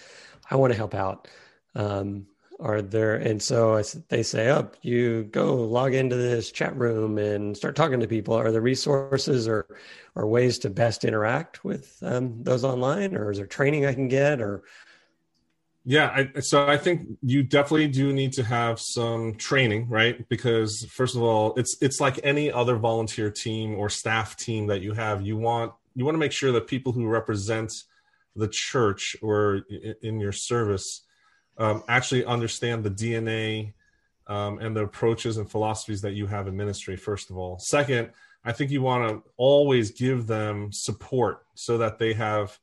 i 0.51 0.57
want 0.57 0.73
to 0.73 0.77
help 0.77 0.95
out 0.95 1.29
um, 1.77 2.27
are 2.59 2.81
there 2.81 3.17
and 3.17 3.43
so 3.43 3.77
I, 3.77 3.85
they 4.09 4.23
say 4.23 4.49
up 4.49 4.75
oh, 4.75 4.79
you 4.81 5.25
go 5.25 5.55
log 5.57 5.93
into 5.93 6.17
this 6.17 6.51
chat 6.51 6.75
room 6.77 7.19
and 7.19 7.55
start 7.57 7.77
talking 7.77 8.01
to 8.01 8.09
people. 8.09 8.35
Are 8.35 8.51
there 8.51 8.63
resources 8.63 9.47
or 9.47 9.67
or 10.15 10.27
ways 10.27 10.59
to 10.61 10.71
best 10.71 11.05
interact 11.05 11.65
with 11.65 11.99
um, 12.03 12.43
those 12.43 12.65
online? 12.65 13.15
Or 13.15 13.31
is 13.31 13.37
there 13.37 13.47
training 13.47 13.85
i 13.85 13.93
can 13.93 14.09
get? 14.09 14.41
Or 14.41 14.63
yeah 15.85 16.27
I, 16.35 16.41
so 16.41 16.67
i 16.67 16.77
think 16.77 17.07
you 17.23 17.45
definitely 17.45 17.87
do 17.87 18.13
need 18.13 18.33
to 18.33 18.43
have 18.43 18.81
some 18.81 19.35
training 19.35 19.89
right? 19.89 20.27
Because 20.29 20.85
first 20.91 21.15
of 21.15 21.23
all 21.23 21.53
it's 21.57 21.77
it's 21.83 22.01
like 22.01 22.19
any 22.25 22.51
other 22.51 22.77
volunteer 22.77 23.31
team 23.31 23.75
or 23.75 23.91
staff 23.91 24.35
team 24.37 24.67
that 24.69 24.81
you 24.81 24.95
have. 24.95 25.21
You 25.21 25.37
want 25.37 25.75
you 25.95 26.07
want 26.07 26.15
to 26.15 26.21
make 26.21 26.33
sure 26.33 26.53
that 26.53 26.69
people 26.69 26.93
who 26.93 27.07
represent 27.07 27.71
the 28.35 28.49
church 28.51 29.15
or 29.21 29.63
in 30.03 30.21
your 30.21 30.33
service 30.33 31.06
um, 31.59 31.83
actually 31.89 32.25
understand 32.25 32.85
the 32.85 32.91
DNA 32.91 33.73
um, 34.27 34.59
and 34.59 34.77
the 34.77 34.83
approaches 34.83 35.37
and 35.37 35.51
philosophies 35.51 36.03
that 36.03 36.15
you 36.15 36.27
have 36.27 36.49
in 36.49 36.57
ministry, 36.57 36.97
first 36.97 37.31
of 37.31 37.37
all. 37.37 37.59
Second, 37.59 38.11
I 38.45 38.53
think 38.53 38.71
you 38.71 38.83
want 38.83 39.09
to 39.09 39.23
always 39.37 39.91
give 39.91 40.27
them 40.27 40.71
support 40.73 41.45
so 41.55 41.79
that 41.79 41.99
they 41.99 42.13
have 42.15 42.59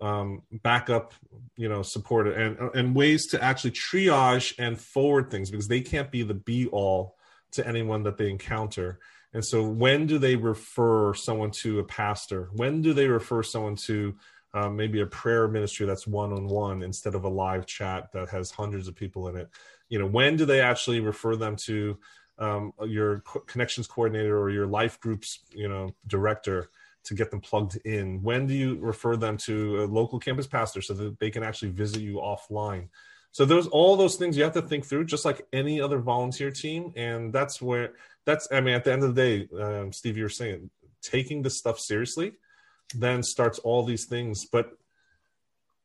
um, 0.00 0.42
backup, 0.50 1.12
you 1.56 1.68
know, 1.68 1.82
support 1.82 2.28
and, 2.28 2.58
and 2.74 2.94
ways 2.94 3.26
to 3.28 3.42
actually 3.42 3.72
triage 3.72 4.54
and 4.58 4.78
forward 4.78 5.30
things 5.30 5.50
because 5.50 5.68
they 5.68 5.80
can't 5.80 6.10
be 6.10 6.22
the 6.22 6.34
be 6.34 6.66
all 6.68 7.16
to 7.52 7.66
anyone 7.66 8.04
that 8.04 8.16
they 8.16 8.30
encounter. 8.30 8.98
And 9.32 9.44
so, 9.44 9.62
when 9.62 10.06
do 10.06 10.18
they 10.18 10.36
refer 10.36 11.14
someone 11.14 11.50
to 11.62 11.80
a 11.80 11.84
pastor? 11.84 12.48
When 12.54 12.80
do 12.80 12.94
they 12.94 13.08
refer 13.08 13.42
someone 13.42 13.76
to 13.86 14.16
um, 14.58 14.76
maybe 14.76 15.00
a 15.00 15.06
prayer 15.06 15.48
ministry 15.48 15.86
that's 15.86 16.06
one 16.06 16.32
on 16.32 16.46
one 16.46 16.82
instead 16.82 17.14
of 17.14 17.24
a 17.24 17.28
live 17.28 17.66
chat 17.66 18.10
that 18.12 18.28
has 18.28 18.50
hundreds 18.50 18.88
of 18.88 18.94
people 18.94 19.28
in 19.28 19.36
it. 19.36 19.48
You 19.88 19.98
know, 19.98 20.06
when 20.06 20.36
do 20.36 20.44
they 20.44 20.60
actually 20.60 21.00
refer 21.00 21.36
them 21.36 21.56
to 21.56 21.98
um, 22.38 22.72
your 22.86 23.22
connections 23.46 23.86
coordinator 23.86 24.38
or 24.38 24.50
your 24.50 24.66
life 24.66 25.00
groups 25.00 25.40
you 25.50 25.68
know 25.68 25.90
director 26.06 26.70
to 27.04 27.14
get 27.14 27.30
them 27.30 27.40
plugged 27.40 27.76
in? 27.84 28.22
When 28.22 28.46
do 28.46 28.54
you 28.54 28.78
refer 28.80 29.16
them 29.16 29.36
to 29.38 29.82
a 29.82 29.86
local 29.86 30.18
campus 30.18 30.46
pastor 30.46 30.82
so 30.82 30.94
that 30.94 31.18
they 31.18 31.30
can 31.30 31.42
actually 31.42 31.70
visit 31.70 32.00
you 32.00 32.16
offline? 32.16 32.88
So 33.30 33.44
there's 33.44 33.66
all 33.66 33.96
those 33.96 34.16
things 34.16 34.36
you 34.36 34.44
have 34.44 34.54
to 34.54 34.62
think 34.62 34.86
through 34.86 35.04
just 35.04 35.24
like 35.24 35.46
any 35.52 35.80
other 35.80 35.98
volunteer 35.98 36.50
team. 36.50 36.92
And 36.96 37.32
that's 37.32 37.60
where 37.60 37.94
that's 38.28 38.46
i 38.52 38.60
mean 38.60 38.74
at 38.74 38.84
the 38.84 38.92
end 38.92 39.02
of 39.02 39.14
the 39.14 39.22
day 39.22 39.48
um, 39.60 39.90
steve 39.90 40.16
you 40.16 40.22
were 40.22 40.28
saying 40.28 40.70
taking 41.00 41.40
this 41.40 41.56
stuff 41.56 41.80
seriously 41.80 42.34
then 42.94 43.22
starts 43.22 43.58
all 43.60 43.84
these 43.84 44.06
things 44.06 44.46
but 44.46 44.78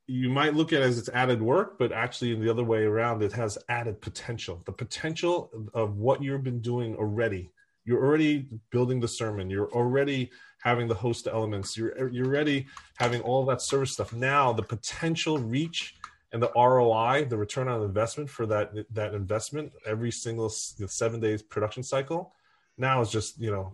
you 0.08 0.30
might 0.30 0.54
look 0.54 0.74
at 0.74 0.82
it 0.82 0.86
as 0.86 0.98
it's 0.98 1.10
added 1.10 1.42
work, 1.42 1.78
but 1.80 1.92
actually, 1.92 2.34
in 2.34 2.42
the 2.42 2.50
other 2.50 2.64
way 2.64 2.84
around, 2.84 3.24
it 3.24 3.32
has 3.34 3.58
added 3.70 4.02
potential. 4.02 4.62
The 4.66 4.74
potential 4.74 5.50
of 5.74 5.98
what 5.98 6.22
you've 6.22 6.44
been 6.44 6.60
doing 6.60 6.96
already. 6.96 7.52
You're 7.86 8.04
already 8.04 8.48
building 8.70 9.00
the 9.00 9.08
sermon. 9.08 9.50
You're 9.50 9.72
already 9.72 10.32
having 10.62 10.88
the 10.88 10.96
host 10.96 11.28
elements. 11.28 11.78
You're 11.78 12.10
you're 12.10 12.28
already 12.28 12.68
having 12.98 13.22
all 13.22 13.46
that 13.46 13.62
service 13.62 13.94
stuff. 13.94 14.14
Now, 14.14 14.54
the 14.54 14.64
potential 14.64 15.38
reach 15.38 15.96
and 16.32 16.42
the 16.42 16.52
ROI, 16.56 17.26
the 17.26 17.38
return 17.38 17.68
on 17.68 17.82
investment 17.82 18.30
for 18.30 18.46
that 18.48 18.72
that 18.94 19.14
investment 19.14 19.72
every 19.86 20.12
single 20.12 20.50
seven 20.50 21.20
days 21.20 21.42
production 21.42 21.84
cycle, 21.84 22.34
now 22.78 23.02
is 23.02 23.10
just 23.10 23.40
you 23.40 23.52
know 23.52 23.74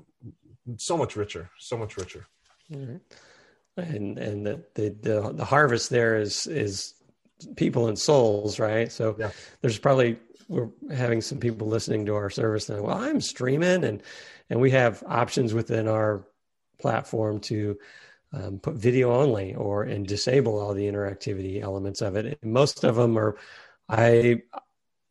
so 0.77 0.95
much 0.98 1.15
richer, 1.15 1.50
so 1.59 1.77
much 1.77 1.98
richer. 1.98 2.27
Mm-hmm 2.72 2.98
and 3.80 4.18
and 4.18 4.46
the, 4.46 4.64
the 4.76 4.90
the 5.02 5.34
the, 5.34 5.46
harvest 5.46 5.90
there 5.90 6.18
is 6.18 6.48
is 6.48 6.94
people 7.56 7.88
and 7.88 7.98
souls, 7.98 8.60
right? 8.60 8.92
So 8.92 9.16
yeah. 9.18 9.32
there's 9.62 9.80
probably 9.80 10.18
we're 10.48 10.70
having 10.92 11.22
some 11.22 11.40
people 11.40 11.68
listening 11.68 12.06
to 12.08 12.16
our 12.16 12.30
service 12.30 12.70
and 12.70 12.82
well, 12.82 12.98
I'm 12.98 13.22
streaming 13.22 13.84
and 13.84 14.02
and 14.50 14.60
we 14.60 14.72
have 14.72 15.04
options 15.08 15.54
within 15.54 15.88
our 15.88 16.26
platform 16.80 17.40
to 17.40 17.78
um, 18.34 18.60
put 18.60 18.76
video 18.76 19.12
only 19.12 19.56
or 19.56 19.84
and 19.84 20.08
disable 20.08 20.60
all 20.60 20.74
the 20.74 20.88
interactivity 20.88 21.62
elements 21.62 22.02
of 22.02 22.16
it. 22.16 22.40
And 22.42 22.54
most 22.54 22.84
of 22.84 22.96
them 22.96 23.18
are, 23.18 23.38
I, 23.88 24.42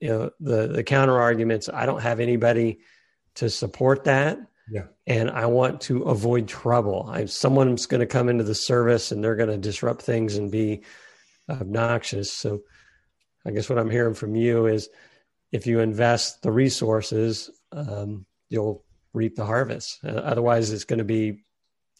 you 0.00 0.08
know, 0.08 0.30
the 0.40 0.68
the 0.68 0.84
counter 0.84 1.18
arguments. 1.18 1.68
I 1.72 1.86
don't 1.86 2.02
have 2.02 2.20
anybody 2.20 2.80
to 3.36 3.48
support 3.48 4.04
that. 4.04 4.38
Yeah. 4.70 4.84
And 5.06 5.30
I 5.30 5.46
want 5.46 5.80
to 5.82 6.02
avoid 6.02 6.48
trouble. 6.48 7.08
I, 7.08 7.24
someone's 7.24 7.86
going 7.86 8.00
to 8.00 8.06
come 8.06 8.28
into 8.28 8.44
the 8.44 8.54
service 8.54 9.12
and 9.12 9.22
they're 9.22 9.36
going 9.36 9.50
to 9.50 9.58
disrupt 9.58 10.02
things 10.02 10.36
and 10.36 10.50
be 10.50 10.82
obnoxious. 11.48 12.32
So 12.32 12.60
I 13.46 13.50
guess 13.50 13.68
what 13.68 13.78
I'm 13.78 13.90
hearing 13.90 14.14
from 14.14 14.34
you 14.34 14.66
is 14.66 14.88
if 15.52 15.66
you 15.66 15.80
invest 15.80 16.42
the 16.42 16.52
resources, 16.52 17.50
um, 17.72 18.26
you'll 18.50 18.84
reap 19.14 19.36
the 19.36 19.46
harvest. 19.46 19.98
Uh, 20.04 20.10
otherwise, 20.10 20.70
it's 20.70 20.84
going 20.84 20.98
to 20.98 21.04
be, 21.04 21.44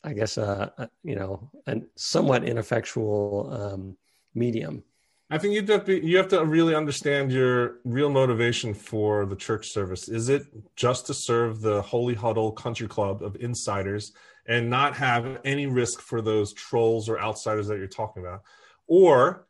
I 0.05 0.13
guess, 0.13 0.37
a, 0.37 0.73
a 0.77 0.91
you 1.03 1.17
know, 1.17 1.51
a 1.67 1.81
somewhat 1.97 2.45
ineffectual 2.45 3.49
um, 3.51 3.97
medium. 4.35 4.85
I 5.31 5.37
think 5.37 5.55
you 5.55 5.63
have 5.67 5.85
to 5.85 6.07
you 6.07 6.17
have 6.17 6.29
to 6.29 6.45
really 6.45 6.75
understand 6.75 7.31
your 7.31 7.81
real 7.85 8.09
motivation 8.09 8.73
for 8.73 9.27
the 9.27 9.37
church 9.37 9.69
service. 9.69 10.09
Is 10.09 10.31
it 10.31 10.47
just 10.75 11.07
to 11.07 11.15
serve 11.15 11.61
the 11.61 11.83
holy 11.83 12.15
huddle 12.15 12.53
country 12.53 12.89
club 12.89 13.23
of 13.23 13.37
insiders 13.41 14.13
and 14.47 14.71
not 14.71 14.97
have 14.97 15.39
any 15.45 15.67
risk 15.67 16.01
for 16.01 16.23
those 16.23 16.55
trolls 16.55 17.11
or 17.11 17.21
outsiders 17.21 17.69
that 17.69 17.77
you're 17.77 17.87
talking 17.87 18.23
about? 18.23 18.41
Or 18.87 19.47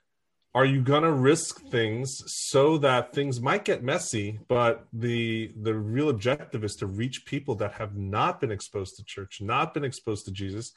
are 0.53 0.65
you 0.65 0.83
going 0.83 1.05
to 1.05 1.13
risk 1.13 1.63
things 1.67 2.25
so 2.27 2.79
that 2.79 3.13
things 3.13 3.41
might 3.41 3.65
get 3.65 3.85
messy, 3.85 4.41
but 4.49 4.89
the 4.93 5.53
the 5.63 5.75
real 5.75 6.09
objective 6.09 6.65
is 6.65 6.75
to 6.77 6.87
reach 6.87 7.25
people 7.25 7.55
that 7.57 7.75
have 7.75 7.97
not 7.97 8.41
been 8.41 8.51
exposed 8.51 8.97
to 8.97 9.05
church, 9.05 9.41
not 9.41 9.75
been 9.75 9.85
exposed 9.85 10.25
to 10.25 10.33
Jesus, 10.33 10.73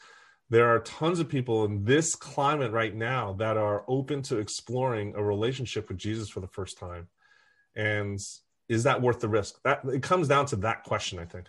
there 0.52 0.68
are 0.68 0.80
tons 0.80 1.22
of 1.22 1.30
people 1.30 1.64
in 1.64 1.86
this 1.86 2.14
climate 2.14 2.74
right 2.74 2.94
now 2.94 3.32
that 3.40 3.56
are 3.56 3.86
open 3.88 4.22
to 4.24 4.38
exploring 4.38 5.14
a 5.16 5.24
relationship 5.24 5.88
with 5.88 5.98
Jesus 5.98 6.28
for 6.28 6.42
the 6.42 6.48
first 6.48 6.78
time. 6.78 7.08
And 7.74 8.20
is 8.68 8.84
that 8.84 9.02
worth 9.02 9.22
the 9.22 9.30
risk? 9.30 9.62
That 9.64 9.80
it 9.86 10.04
comes 10.04 10.28
down 10.28 10.48
to 10.48 10.58
that 10.58 10.84
question, 10.84 11.20
I 11.20 11.26
think. 11.26 11.48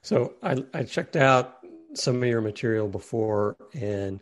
So 0.00 0.34
I, 0.44 0.64
I 0.72 0.84
checked 0.84 1.16
out 1.16 1.58
some 1.94 2.22
of 2.22 2.28
your 2.28 2.40
material 2.40 2.86
before, 2.86 3.56
and 3.72 4.20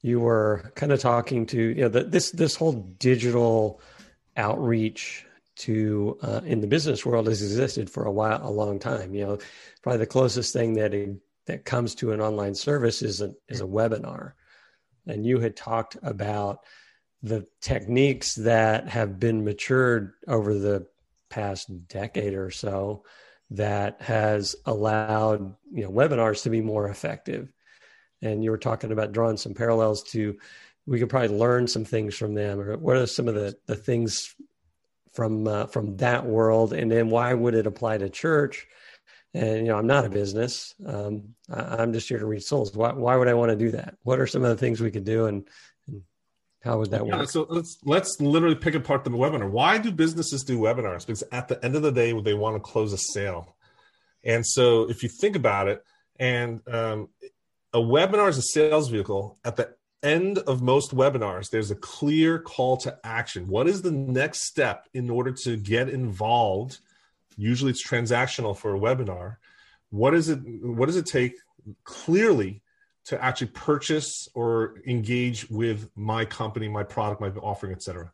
you 0.00 0.20
were 0.20 0.70
kind 0.76 0.92
of 0.92 1.00
talking 1.00 1.46
to 1.46 1.60
you 1.60 1.82
know 1.82 1.88
the, 1.88 2.04
this 2.04 2.30
this 2.30 2.54
whole 2.54 2.72
digital 2.72 3.80
outreach 4.36 5.26
to 5.56 6.18
uh, 6.22 6.40
in 6.44 6.60
the 6.60 6.66
business 6.68 7.04
world 7.04 7.26
has 7.26 7.42
existed 7.42 7.90
for 7.90 8.04
a 8.04 8.12
while, 8.12 8.40
a 8.46 8.50
long 8.50 8.78
time. 8.78 9.12
You 9.12 9.26
know, 9.26 9.38
probably 9.82 9.98
the 9.98 10.06
closest 10.06 10.52
thing 10.52 10.74
that 10.74 10.92
that 11.46 11.64
comes 11.64 11.94
to 11.96 12.12
an 12.12 12.20
online 12.20 12.54
service 12.54 13.02
is 13.02 13.20
a 13.20 13.32
is 13.48 13.60
a 13.60 13.66
webinar. 13.66 14.32
And 15.06 15.26
you 15.26 15.40
had 15.40 15.56
talked 15.56 15.96
about 16.02 16.60
the 17.22 17.46
techniques 17.60 18.34
that 18.36 18.88
have 18.88 19.18
been 19.18 19.44
matured 19.44 20.12
over 20.26 20.54
the 20.54 20.86
past 21.30 21.70
decade 21.88 22.34
or 22.34 22.50
so 22.50 23.04
that 23.50 24.00
has 24.00 24.56
allowed 24.64 25.54
you 25.72 25.82
know 25.82 25.90
webinars 25.90 26.42
to 26.42 26.50
be 26.50 26.60
more 26.60 26.88
effective. 26.88 27.52
And 28.22 28.42
you 28.42 28.50
were 28.50 28.58
talking 28.58 28.92
about 28.92 29.12
drawing 29.12 29.36
some 29.36 29.54
parallels 29.54 30.02
to 30.12 30.36
we 30.86 30.98
could 30.98 31.08
probably 31.08 31.36
learn 31.36 31.66
some 31.66 31.84
things 31.84 32.14
from 32.14 32.34
them. 32.34 32.60
Or 32.60 32.76
what 32.76 32.96
are 32.96 33.06
some 33.06 33.28
of 33.28 33.34
the 33.34 33.56
the 33.66 33.76
things 33.76 34.34
from 35.12 35.46
uh, 35.46 35.66
from 35.66 35.96
that 35.98 36.26
world? 36.26 36.72
And 36.72 36.90
then 36.90 37.10
why 37.10 37.32
would 37.34 37.54
it 37.54 37.66
apply 37.66 37.98
to 37.98 38.08
church 38.08 38.66
and 39.34 39.58
you 39.58 39.64
know 39.64 39.76
i'm 39.76 39.86
not 39.86 40.04
a 40.04 40.08
business. 40.08 40.74
Um, 40.86 41.34
I, 41.52 41.82
am 41.82 41.92
just 41.92 42.08
here 42.08 42.18
to 42.18 42.26
reach 42.26 42.44
souls. 42.44 42.74
Why, 42.74 42.92
why 42.92 43.16
would 43.16 43.28
i 43.28 43.34
want 43.34 43.50
to 43.50 43.56
do 43.56 43.72
that? 43.72 43.96
What 44.02 44.20
are 44.20 44.26
some 44.26 44.44
of 44.44 44.50
the 44.50 44.56
things 44.56 44.80
we 44.80 44.90
could 44.90 45.04
do 45.04 45.26
and, 45.26 45.46
and 45.86 46.02
how 46.62 46.78
would 46.78 46.90
that 46.92 47.04
yeah, 47.06 47.18
work? 47.18 47.30
so 47.30 47.46
let's 47.50 47.78
let's 47.84 48.20
literally 48.20 48.54
pick 48.54 48.74
apart 48.74 49.04
the 49.04 49.10
webinar. 49.10 49.50
Why 49.50 49.78
do 49.78 49.90
businesses 49.90 50.44
do 50.44 50.58
webinars? 50.58 51.06
Because 51.06 51.24
at 51.32 51.48
the 51.48 51.62
end 51.64 51.74
of 51.76 51.82
the 51.82 51.92
day 51.92 52.18
they 52.20 52.34
want 52.34 52.56
to 52.56 52.60
close 52.60 52.92
a 52.92 52.98
sale. 52.98 53.56
And 54.22 54.46
so 54.46 54.88
if 54.88 55.02
you 55.02 55.08
think 55.08 55.36
about 55.36 55.68
it 55.68 55.84
and 56.18 56.60
um, 56.68 57.08
a 57.72 57.78
webinar 57.78 58.28
is 58.28 58.38
a 58.38 58.42
sales 58.42 58.88
vehicle. 58.88 59.38
At 59.44 59.56
the 59.56 59.74
end 60.02 60.38
of 60.38 60.62
most 60.62 60.94
webinars 60.94 61.50
there's 61.50 61.70
a 61.70 61.76
clear 61.76 62.38
call 62.38 62.76
to 62.78 62.98
action. 63.02 63.48
What 63.48 63.66
is 63.66 63.82
the 63.82 63.90
next 63.90 64.46
step 64.46 64.86
in 64.94 65.10
order 65.10 65.32
to 65.44 65.56
get 65.56 65.88
involved 65.88 66.78
usually 67.36 67.70
it's 67.70 67.86
transactional 67.86 68.56
for 68.56 68.74
a 68.74 68.78
webinar. 68.78 69.36
What 69.90 70.14
is 70.14 70.28
it 70.28 70.40
what 70.62 70.86
does 70.86 70.96
it 70.96 71.06
take 71.06 71.34
clearly 71.84 72.62
to 73.04 73.22
actually 73.22 73.48
purchase 73.48 74.28
or 74.34 74.76
engage 74.86 75.48
with 75.50 75.88
my 75.94 76.24
company 76.24 76.68
my 76.68 76.82
product 76.82 77.20
my 77.20 77.28
offering 77.40 77.72
etc 77.72 78.10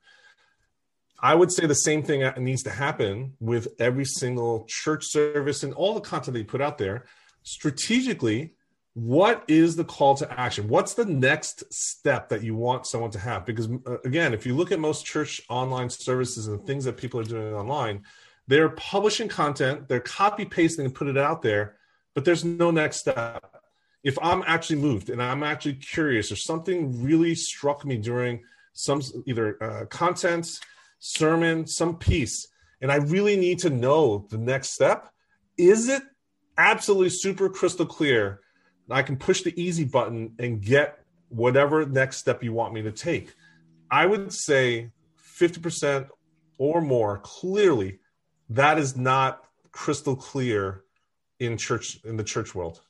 i 1.21 1.35
would 1.35 1.53
say 1.53 1.67
the 1.67 1.75
same 1.75 2.03
thing 2.03 2.29
needs 2.43 2.63
to 2.63 2.71
happen 2.71 3.35
with 3.41 3.69
every 3.79 4.05
single 4.05 4.65
church 4.69 5.05
service 5.07 5.63
and 5.63 5.73
all 5.75 5.95
the 5.95 6.01
content 6.01 6.35
that 6.35 6.41
you 6.41 6.47
put 6.47 6.61
out 6.61 6.79
there. 6.79 7.05
Strategically 7.43 8.55
what 8.95 9.45
is 9.47 9.77
the 9.77 9.85
call 9.85 10.17
to 10.17 10.41
action? 10.41 10.67
What's 10.67 10.95
the 10.95 11.05
next 11.05 11.63
step 11.73 12.29
that 12.31 12.43
you 12.43 12.57
want 12.57 12.87
someone 12.87 13.13
to 13.13 13.21
have? 13.21 13.47
Because 13.47 13.69
uh, 13.87 13.99
again 14.05 14.35
if 14.35 14.45
you 14.45 14.57
look 14.57 14.73
at 14.73 14.81
most 14.81 15.07
church 15.07 15.41
online 15.49 15.91
services 15.91 16.49
and 16.49 16.67
things 16.67 16.85
that 16.85 16.97
people 16.97 17.21
are 17.21 17.25
doing 17.25 17.55
online 17.55 18.03
they're 18.51 18.71
publishing 18.71 19.29
content, 19.29 19.87
they're 19.87 20.01
copy 20.01 20.45
pasting 20.45 20.85
and 20.85 20.93
put 20.93 21.07
it 21.07 21.17
out 21.17 21.41
there, 21.41 21.77
but 22.17 22.25
there's 22.25 22.45
no 22.45 22.73
next 22.73 22.97
step. 22.97 23.63
If 24.03 24.19
I'm 24.21 24.43
actually 24.45 24.81
moved 24.81 25.09
and 25.09 25.23
I'm 25.23 25.45
actually 25.45 25.75
curious 25.75 26.33
or 26.33 26.37
something 26.37 27.01
really 27.01 27.37
struck 27.37 27.85
me 27.85 27.97
during 27.97 28.43
some 28.73 29.03
either 29.25 29.63
uh, 29.63 29.85
content, 29.87 30.59
sermon, 30.99 31.65
some 31.65 31.97
piece, 31.97 32.49
and 32.81 32.91
I 32.91 32.97
really 32.97 33.37
need 33.37 33.61
to 33.61 33.71
know 33.71 34.27
the 34.31 34.39
next 34.39 34.71
step, 34.71 35.13
is 35.57 35.89
it 35.89 36.03
absolutely 36.59 37.11
super 37.11 37.49
crystal 37.49 37.87
clear? 37.87 38.41
I 38.91 39.03
can 39.03 39.17
push 39.17 39.43
the 39.43 39.55
easy 39.63 39.85
button 39.85 40.35
and 40.41 40.61
get 40.61 40.99
whatever 41.29 41.87
next 41.87 42.17
step 42.17 42.43
you 42.43 42.53
want 42.53 42.75
me 42.75 42.83
to 42.83 42.91
take. 42.91 43.33
I 43.93 44.07
would 44.07 44.33
say 44.33 44.91
50% 45.39 46.09
or 46.59 46.81
more 46.81 47.19
clearly 47.19 48.01
that 48.51 48.79
is 48.79 48.97
not 48.97 49.45
crystal 49.73 50.17
clear 50.17 50.83
in 51.39 51.57
church 51.57 51.99
in 52.05 52.17
the 52.17 52.25
church 52.25 52.55
world. 52.55 52.83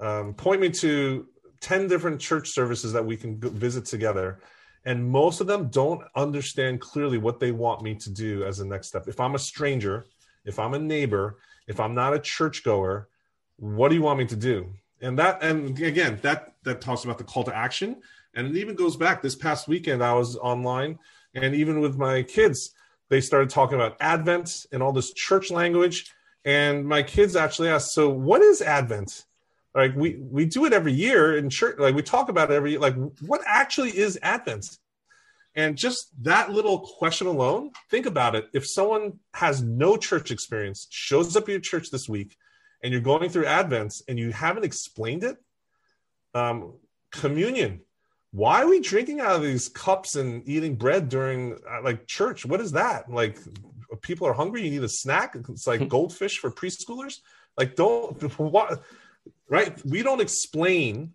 Um, 0.00 0.34
point 0.34 0.60
me 0.60 0.70
to 0.70 1.26
ten 1.60 1.88
different 1.88 2.20
church 2.20 2.50
services 2.50 2.92
that 2.92 3.04
we 3.04 3.16
can 3.16 3.40
visit 3.40 3.84
together, 3.84 4.40
and 4.84 5.08
most 5.08 5.40
of 5.40 5.46
them 5.46 5.68
don't 5.68 6.02
understand 6.14 6.80
clearly 6.80 7.18
what 7.18 7.40
they 7.40 7.52
want 7.52 7.82
me 7.82 7.94
to 7.94 8.10
do 8.10 8.44
as 8.44 8.60
a 8.60 8.66
next 8.66 8.88
step. 8.88 9.08
If 9.08 9.18
I'm 9.20 9.34
a 9.34 9.38
stranger, 9.38 10.06
if 10.44 10.58
I'm 10.58 10.74
a 10.74 10.78
neighbor, 10.78 11.38
if 11.66 11.80
I'm 11.80 11.94
not 11.94 12.14
a 12.14 12.18
churchgoer, 12.18 13.08
what 13.56 13.88
do 13.88 13.94
you 13.94 14.02
want 14.02 14.18
me 14.18 14.26
to 14.26 14.36
do? 14.36 14.72
And 15.00 15.18
that, 15.18 15.42
and 15.42 15.78
again, 15.78 16.18
that 16.22 16.54
that 16.64 16.80
talks 16.80 17.04
about 17.04 17.18
the 17.18 17.24
call 17.24 17.44
to 17.44 17.56
action, 17.56 18.02
and 18.34 18.48
it 18.48 18.56
even 18.56 18.74
goes 18.74 18.96
back. 18.96 19.22
This 19.22 19.36
past 19.36 19.68
weekend, 19.68 20.02
I 20.02 20.12
was 20.12 20.36
online, 20.36 20.98
and 21.34 21.54
even 21.54 21.80
with 21.80 21.96
my 21.96 22.22
kids, 22.22 22.72
they 23.10 23.20
started 23.20 23.50
talking 23.50 23.76
about 23.76 23.96
Advent 24.00 24.66
and 24.72 24.82
all 24.82 24.92
this 24.92 25.12
church 25.12 25.50
language. 25.50 26.12
And 26.44 26.86
my 26.86 27.02
kids 27.02 27.36
actually 27.36 27.68
asked, 27.68 27.92
"So 27.92 28.08
what 28.08 28.42
is 28.42 28.62
Advent?" 28.62 29.24
Like 29.74 29.94
we 29.94 30.16
we 30.16 30.46
do 30.46 30.64
it 30.64 30.72
every 30.72 30.92
year 30.92 31.36
in 31.36 31.50
church. 31.50 31.78
Like 31.78 31.94
we 31.94 32.02
talk 32.02 32.28
about 32.28 32.50
it 32.50 32.54
every. 32.54 32.78
Like 32.78 32.94
what 33.20 33.40
actually 33.46 33.96
is 33.96 34.18
Advent? 34.22 34.78
And 35.54 35.76
just 35.76 36.10
that 36.22 36.52
little 36.52 36.78
question 36.78 37.26
alone, 37.26 37.72
think 37.90 38.06
about 38.06 38.34
it. 38.36 38.48
If 38.52 38.66
someone 38.66 39.18
has 39.34 39.62
no 39.62 39.96
church 39.96 40.30
experience, 40.30 40.86
shows 40.90 41.36
up 41.36 41.44
at 41.44 41.48
your 41.48 41.60
church 41.60 41.90
this 41.90 42.08
week, 42.08 42.36
and 42.82 42.92
you're 42.92 43.02
going 43.02 43.28
through 43.28 43.46
Advent 43.46 43.94
and 44.08 44.18
you 44.18 44.30
haven't 44.30 44.64
explained 44.64 45.24
it, 45.24 45.36
um, 46.34 46.74
communion. 47.10 47.80
Why 48.38 48.62
are 48.62 48.68
we 48.68 48.78
drinking 48.78 49.18
out 49.18 49.34
of 49.34 49.42
these 49.42 49.68
cups 49.68 50.14
and 50.14 50.48
eating 50.48 50.76
bread 50.76 51.08
during 51.08 51.58
uh, 51.68 51.82
like 51.82 52.06
church? 52.06 52.46
What 52.46 52.60
is 52.60 52.70
that? 52.70 53.10
Like 53.10 53.36
people 54.00 54.28
are 54.28 54.32
hungry. 54.32 54.62
You 54.62 54.70
need 54.70 54.84
a 54.84 54.88
snack. 54.88 55.34
It's 55.34 55.66
like 55.66 55.80
hmm. 55.80 55.88
goldfish 55.88 56.38
for 56.38 56.48
preschoolers. 56.52 57.18
Like 57.56 57.74
don't 57.74 58.22
what 58.38 58.80
right? 59.48 59.84
We 59.84 60.04
don't 60.04 60.20
explain 60.20 61.14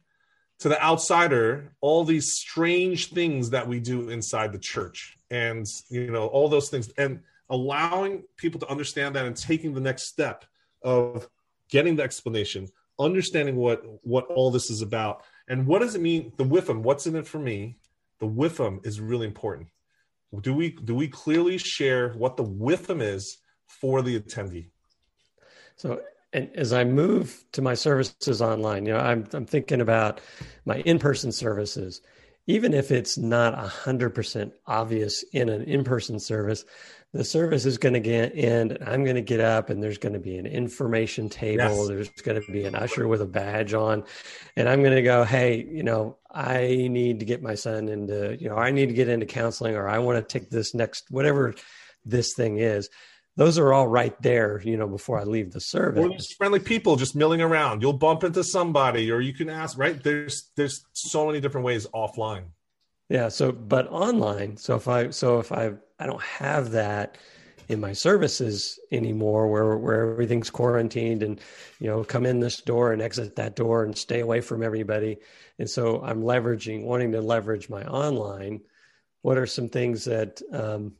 to 0.60 0.68
the 0.68 0.84
outsider 0.84 1.72
all 1.80 2.04
these 2.04 2.34
strange 2.34 3.12
things 3.12 3.52
that 3.52 3.70
we 3.70 3.80
do 3.80 4.10
inside 4.10 4.52
the 4.52 4.60
church, 4.60 5.18
and 5.32 5.66
you 5.90 6.12
know 6.12 6.28
all 6.28 6.50
those 6.50 6.70
things, 6.70 6.90
and 6.98 7.22
allowing 7.50 8.24
people 8.36 8.60
to 8.60 8.70
understand 8.70 9.16
that 9.16 9.26
and 9.26 9.38
taking 9.38 9.74
the 9.74 9.80
next 9.80 10.10
step 10.10 10.44
of 10.82 11.30
getting 11.70 11.96
the 11.96 12.04
explanation, 12.04 12.68
understanding 13.00 13.56
what 13.56 13.82
what 14.06 14.26
all 14.28 14.52
this 14.52 14.70
is 14.70 14.82
about, 14.82 15.24
and 15.48 15.68
what 15.68 15.80
does 15.80 15.96
it 15.96 16.02
mean? 16.02 16.32
The 16.38 16.46
WIFM, 16.46 16.82
what's 16.82 17.08
in 17.08 17.16
it 17.16 17.28
for 17.28 17.40
me? 17.40 17.78
The 18.20 18.28
WIFM 18.28 18.86
is 18.86 19.02
really 19.02 19.28
important. 19.28 19.68
Do 20.42 20.54
we 20.54 20.72
do 20.72 20.96
we 20.96 21.08
clearly 21.08 21.58
share 21.58 22.14
what 22.14 22.38
the 22.38 22.44
WIFM 22.44 23.02
is 23.02 23.38
for 23.68 24.02
the 24.02 24.20
attendee? 24.20 24.70
So 25.76 26.02
and 26.32 26.50
as 26.56 26.74
I 26.74 26.84
move 26.84 27.46
to 27.52 27.62
my 27.62 27.76
services 27.76 28.42
online, 28.42 28.86
you 28.86 28.94
know, 28.94 29.00
I'm 29.00 29.28
I'm 29.34 29.46
thinking 29.46 29.82
about 29.82 30.22
my 30.66 30.78
in-person 30.78 31.32
services. 31.32 32.02
Even 32.46 32.74
if 32.74 32.92
it's 32.92 33.18
not 33.18 33.58
hundred 33.58 34.10
percent 34.12 34.54
obvious 34.68 35.24
in 35.32 35.48
an 35.50 35.64
in-person 35.64 36.20
service, 36.20 36.66
the 37.14 37.24
service 37.24 37.66
is 37.66 37.78
going 37.78 37.94
to 37.94 38.00
get 38.00 38.36
end. 38.36 38.78
I'm 38.86 39.04
going 39.04 39.16
to 39.16 39.22
get 39.22 39.40
up, 39.40 39.70
and 39.70 39.82
there's 39.82 39.98
going 39.98 40.14
to 40.14 40.20
be 40.20 40.38
an 40.38 40.46
information 40.46 41.30
table. 41.30 41.64
Yes. 41.64 41.88
There's 41.88 42.10
going 42.22 42.42
to 42.42 42.52
be 42.52 42.66
an 42.66 42.76
usher 42.76 43.08
with 43.08 43.22
a 43.22 43.26
badge 43.26 43.74
on, 43.74 44.04
and 44.58 44.68
I'm 44.68 44.82
going 44.82 44.96
to 44.96 45.02
go, 45.02 45.24
hey, 45.24 45.64
you 45.64 45.84
know, 45.84 46.18
I 46.30 46.88
need 46.90 47.20
to 47.20 47.26
get 47.26 47.42
my 47.42 47.56
son 47.56 47.88
into, 47.88 48.36
you 48.40 48.50
know, 48.50 48.58
I 48.58 48.72
need 48.72 48.88
to 48.88 48.96
get 48.96 49.08
into 49.08 49.26
counseling, 49.26 49.76
or 49.76 49.88
I 49.88 50.00
want 50.00 50.18
to 50.18 50.40
take 50.40 50.50
this 50.50 50.74
next 50.74 51.12
whatever 51.12 51.54
this 52.06 52.34
thing 52.34 52.58
is 52.58 52.90
those 53.36 53.58
are 53.58 53.74
all 53.74 53.88
right 53.88 54.20
there, 54.22 54.62
you 54.64 54.78
know, 54.78 54.88
before 54.88 55.20
I 55.20 55.24
leave 55.24 55.52
the 55.52 55.60
service. 55.60 56.04
Or 56.04 56.10
there's 56.10 56.34
friendly 56.34 56.60
people 56.60 56.96
just 56.96 57.16
milling 57.16 57.42
around. 57.42 57.82
You'll 57.82 57.94
bump 57.94 58.24
into 58.24 58.44
somebody, 58.44 59.12
or 59.12 59.22
you 59.22 59.34
can 59.34 59.50
ask. 59.50 59.78
Right 59.78 60.02
there's 60.02 60.52
there's 60.56 60.86
so 60.94 61.26
many 61.26 61.40
different 61.42 61.66
ways 61.66 61.88
offline. 61.94 62.46
Yeah. 63.10 63.30
So, 63.30 63.52
but 63.52 63.88
online. 63.92 64.58
So 64.58 64.76
if 64.76 64.88
I 64.88 65.10
so 65.10 65.40
if 65.40 65.52
I 65.52 65.74
I 66.00 66.06
don't 66.06 66.22
have 66.22 66.72
that 66.72 67.18
in 67.70 67.80
my 67.80 67.94
services 67.94 68.80
anymore, 68.92 69.48
where 69.48 69.78
where 69.78 70.12
everything's 70.12 70.52
quarantined, 70.52 71.24
and 71.24 71.42
you 71.80 71.88
know, 71.88 72.04
come 72.04 72.26
in 72.28 72.40
this 72.40 72.62
door 72.62 72.94
and 72.94 73.02
exit 73.02 73.36
that 73.38 73.56
door 73.56 73.84
and 73.84 73.98
stay 73.98 74.20
away 74.20 74.42
from 74.42 74.62
everybody. 74.62 75.18
And 75.58 75.70
so 75.70 76.02
I'm 76.04 76.22
leveraging, 76.22 76.84
wanting 76.84 77.14
to 77.14 77.22
leverage 77.22 77.70
my 77.70 77.84
online. 77.84 78.62
What 79.22 79.38
are 79.38 79.48
some 79.48 79.70
things 79.70 80.06
that 80.06 80.42
um, 80.52 80.94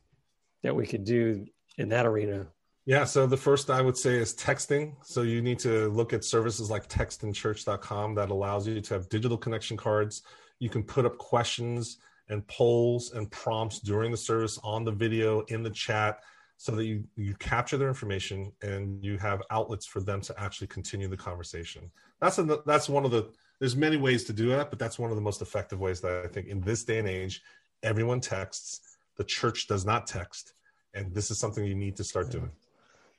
that 0.64 0.74
we 0.74 0.86
could 0.86 1.04
do 1.04 1.46
in 1.78 1.88
that 1.90 2.06
arena? 2.06 2.46
Yeah, 2.86 3.04
so 3.04 3.26
the 3.26 3.36
first 3.36 3.70
I 3.70 3.80
would 3.80 3.96
say 3.96 4.16
is 4.16 4.34
texting. 4.34 4.94
So 5.02 5.22
you 5.22 5.40
need 5.40 5.58
to 5.60 5.88
look 5.88 6.12
at 6.12 6.22
services 6.22 6.70
like 6.70 6.88
textinchurch.com 6.88 8.14
that 8.14 8.30
allows 8.30 8.68
you 8.68 8.80
to 8.80 8.94
have 8.94 9.08
digital 9.08 9.38
connection 9.38 9.76
cards. 9.76 10.22
You 10.58 10.68
can 10.68 10.82
put 10.82 11.06
up 11.06 11.16
questions 11.16 11.98
and 12.28 12.46
polls 12.46 13.12
and 13.12 13.30
prompts 13.30 13.80
during 13.80 14.10
the 14.10 14.16
service 14.16 14.58
on 14.62 14.84
the 14.84 14.92
video 14.92 15.40
in 15.48 15.62
the 15.62 15.70
chat 15.70 16.20
so 16.56 16.72
that 16.72 16.84
you, 16.84 17.04
you 17.16 17.34
capture 17.36 17.76
their 17.76 17.88
information 17.88 18.52
and 18.62 19.02
you 19.02 19.18
have 19.18 19.42
outlets 19.50 19.86
for 19.86 20.00
them 20.00 20.20
to 20.20 20.34
actually 20.40 20.66
continue 20.66 21.08
the 21.08 21.16
conversation. 21.16 21.90
That's 22.20 22.38
a, 22.38 22.60
that's 22.66 22.88
one 22.88 23.04
of 23.04 23.10
the 23.10 23.30
there's 23.60 23.76
many 23.76 23.96
ways 23.96 24.24
to 24.24 24.32
do 24.32 24.48
that, 24.48 24.68
but 24.68 24.78
that's 24.78 24.98
one 24.98 25.10
of 25.10 25.16
the 25.16 25.22
most 25.22 25.40
effective 25.40 25.80
ways 25.80 26.00
that 26.00 26.24
I 26.24 26.28
think 26.28 26.48
in 26.48 26.60
this 26.60 26.84
day 26.84 26.98
and 26.98 27.08
age, 27.08 27.40
everyone 27.82 28.20
texts. 28.20 28.80
The 29.16 29.24
church 29.24 29.68
does 29.68 29.86
not 29.86 30.06
text 30.06 30.54
and 30.94 31.12
this 31.14 31.30
is 31.30 31.38
something 31.38 31.64
you 31.64 31.74
need 31.74 31.96
to 31.96 32.04
start 32.04 32.30
doing. 32.30 32.50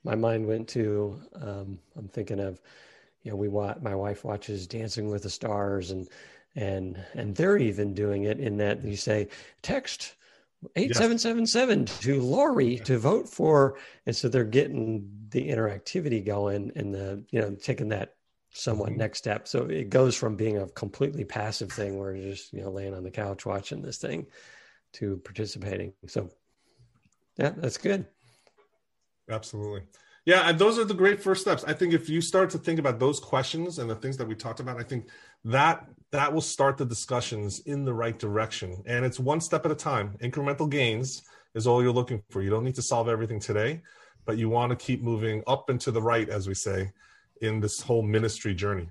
My 0.04 0.16
mind 0.16 0.46
went 0.46 0.68
to 0.70 1.20
um, 1.42 1.80
i'm 1.98 2.08
thinking 2.08 2.40
of 2.40 2.62
you 3.24 3.32
know 3.32 3.38
we 3.38 3.48
watch 3.48 3.78
my 3.82 3.96
wife 3.96 4.24
watches 4.24 4.68
dancing 4.68 5.10
with 5.10 5.24
the 5.24 5.30
stars 5.30 5.92
and 5.92 6.08
and 6.56 7.04
and 7.14 7.36
they're 7.36 7.58
even 7.58 7.94
doing 7.94 8.24
it 8.24 8.40
in 8.40 8.58
that 8.58 8.84
you 8.84 8.96
say 8.96 9.28
text 9.62 10.16
8777 10.76 11.80
yes. 11.80 12.00
to 12.00 12.22
Lori 12.22 12.78
to 12.80 12.98
vote 12.98 13.28
for 13.28 13.78
and 14.06 14.16
so 14.16 14.30
they're 14.30 14.44
getting 14.44 15.10
the 15.30 15.50
interactivity 15.50 16.26
going 16.26 16.72
and 16.76 16.94
the 16.94 17.24
you 17.32 17.42
know 17.42 17.56
taking 17.56 17.90
that 17.90 18.16
somewhat 18.56 18.92
mm-hmm. 18.92 19.00
next 19.00 19.18
step. 19.18 19.48
So 19.48 19.66
it 19.66 19.90
goes 19.90 20.16
from 20.16 20.36
being 20.36 20.58
a 20.58 20.68
completely 20.70 21.26
passive 21.26 21.72
thing 21.72 22.00
where 22.00 22.16
you're 22.16 22.32
just 22.32 22.54
you 22.54 22.62
know 22.62 22.72
laying 22.72 22.94
on 22.94 23.04
the 23.04 23.12
couch 23.12 23.46
watching 23.46 23.82
this 23.82 23.98
thing 23.98 24.28
to 24.94 25.18
participating. 25.18 25.94
So 26.08 26.30
yeah, 27.38 27.52
that's 27.56 27.78
good. 27.78 28.06
Absolutely. 29.30 29.84
Yeah, 30.26 30.50
and 30.50 30.58
those 30.58 30.80
are 30.80 30.86
the 30.86 30.94
great 30.94 31.22
first 31.22 31.42
steps. 31.42 31.64
I 31.66 31.74
think 31.74 31.94
if 31.94 32.10
you 32.10 32.20
start 32.20 32.50
to 32.52 32.58
think 32.58 32.80
about 32.80 33.00
those 33.00 33.20
questions 33.20 33.78
and 33.78 33.88
the 33.88 33.96
things 33.96 34.18
that 34.18 34.28
we 34.28 34.34
talked 34.34 34.60
about, 34.60 34.80
I 34.80 34.84
think 34.84 35.10
that 35.44 35.88
that 36.12 36.34
will 36.34 36.42
start 36.42 36.78
the 36.78 36.86
discussions 36.86 37.60
in 37.68 37.86
the 37.86 37.94
right 37.94 38.18
direction. 38.18 38.82
And 38.88 39.06
it's 39.06 39.20
one 39.20 39.40
step 39.40 39.66
at 39.66 39.72
a 39.72 39.76
time. 39.76 40.18
Incremental 40.24 40.68
gains 40.68 41.22
is 41.54 41.68
all 41.68 41.84
you're 41.84 41.92
looking 41.92 42.24
for. 42.32 42.42
You 42.42 42.50
don't 42.50 42.64
need 42.64 42.76
to 42.76 42.82
solve 42.82 43.08
everything 43.08 43.40
today, 43.40 43.82
but 44.26 44.38
you 44.38 44.50
want 44.50 44.72
to 44.72 44.76
keep 44.76 45.04
moving 45.04 45.44
up 45.46 45.70
and 45.70 45.80
to 45.82 45.92
the 45.92 46.02
right, 46.02 46.28
as 46.28 46.48
we 46.48 46.56
say, 46.56 46.92
in 47.42 47.60
this 47.60 47.82
whole 47.82 48.02
ministry 48.02 48.56
journey. 48.56 48.90